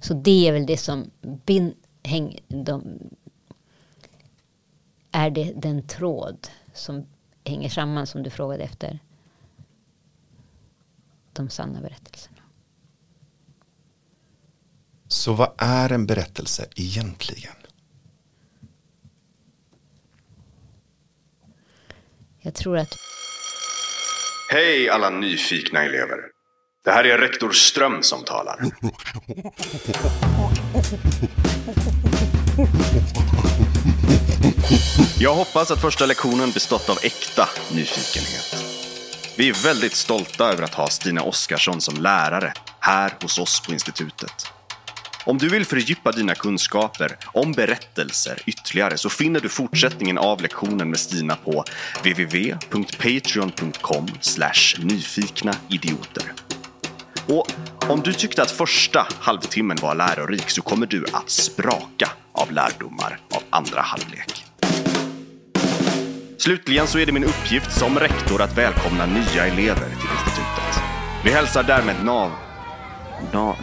Så 0.00 0.14
det 0.14 0.48
är 0.48 0.52
väl 0.52 0.66
det 0.66 0.76
som 0.76 1.10
bin, 1.20 1.74
häng, 2.02 2.38
de, 2.48 2.98
är 5.12 5.30
det 5.30 5.52
den 5.56 5.86
tråd 5.86 6.48
som 6.74 7.06
hänger 7.44 7.68
samman 7.68 8.06
som 8.06 8.22
du 8.22 8.30
frågade 8.30 8.64
efter. 8.64 8.98
De 11.32 11.48
sanna 11.48 11.80
berättelserna. 11.80 12.36
Så 15.08 15.32
vad 15.32 15.52
är 15.58 15.92
en 15.92 16.06
berättelse 16.06 16.66
egentligen? 16.76 17.54
Jag 22.38 22.54
tror 22.54 22.78
att 22.78 22.98
Hej 24.50 24.90
alla 24.90 25.10
nyfikna 25.10 25.84
elever. 25.84 26.18
Det 26.84 26.90
här 26.90 27.04
är 27.04 27.18
rektor 27.18 27.50
Ström 27.50 28.02
som 28.02 28.24
talar. 28.24 28.60
Jag 35.18 35.34
hoppas 35.34 35.70
att 35.70 35.80
första 35.80 36.06
lektionen 36.06 36.50
bestått 36.50 36.88
av 36.88 36.98
äkta 37.02 37.48
nyfikenhet. 37.72 38.64
Vi 39.36 39.48
är 39.48 39.64
väldigt 39.64 39.94
stolta 39.94 40.52
över 40.52 40.62
att 40.62 40.74
ha 40.74 40.86
Stina 40.86 41.22
Oskarsson 41.22 41.80
som 41.80 42.02
lärare 42.02 42.52
här 42.80 43.12
hos 43.22 43.38
oss 43.38 43.62
på 43.66 43.72
institutet. 43.72 44.46
Om 45.24 45.38
du 45.38 45.48
vill 45.48 45.66
fördjupa 45.66 46.12
dina 46.12 46.34
kunskaper 46.34 47.16
om 47.24 47.52
berättelser 47.52 48.38
ytterligare 48.46 48.98
så 48.98 49.08
finner 49.08 49.40
du 49.40 49.48
fortsättningen 49.48 50.18
av 50.18 50.42
lektionen 50.42 50.90
med 50.90 50.98
Stina 50.98 51.36
på 51.36 51.64
www.patreon.com 52.02 54.06
nyfikna 54.78 55.54
idioter. 55.68 56.32
Och 57.28 57.52
om 57.88 58.00
du 58.00 58.12
tyckte 58.12 58.42
att 58.42 58.50
första 58.50 59.06
halvtimmen 59.20 59.78
var 59.82 59.94
lärorik 59.94 60.50
så 60.50 60.62
kommer 60.62 60.86
du 60.86 61.04
att 61.12 61.30
spraka 61.30 62.08
av 62.32 62.52
lärdomar 62.52 63.18
av 63.34 63.42
andra 63.50 63.80
halvlek. 63.80 64.44
Slutligen 66.38 66.86
så 66.86 66.98
är 66.98 67.06
det 67.06 67.12
min 67.12 67.24
uppgift 67.24 67.72
som 67.72 67.98
rektor 67.98 68.42
att 68.42 68.58
välkomna 68.58 69.06
nya 69.06 69.46
elever 69.46 69.74
till 69.74 70.10
institutet. 70.18 70.82
Vi 71.24 71.30
hälsar 71.30 71.62
därmed 71.62 72.04
Nav... 72.04 72.30
Na... 73.32 73.56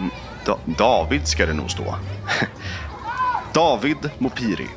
Da... 0.45 0.57
David 0.65 1.27
ska 1.27 1.45
det 1.45 1.53
nog 1.53 1.71
stå. 1.71 1.95
David 3.53 4.09
Mopiri. 4.17 4.67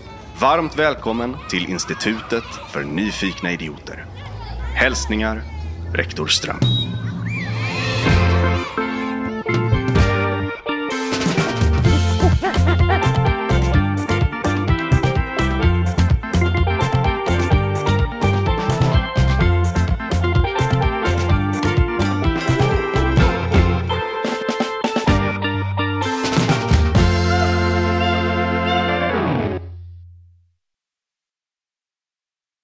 Varmt 0.40 0.78
välkommen 0.78 1.36
till 1.50 1.70
Institutet 1.70 2.44
för 2.70 2.84
nyfikna 2.84 3.52
idioter. 3.52 4.06
Hälsningar, 4.74 5.42
rektor 5.94 6.26
Ström. 6.26 6.60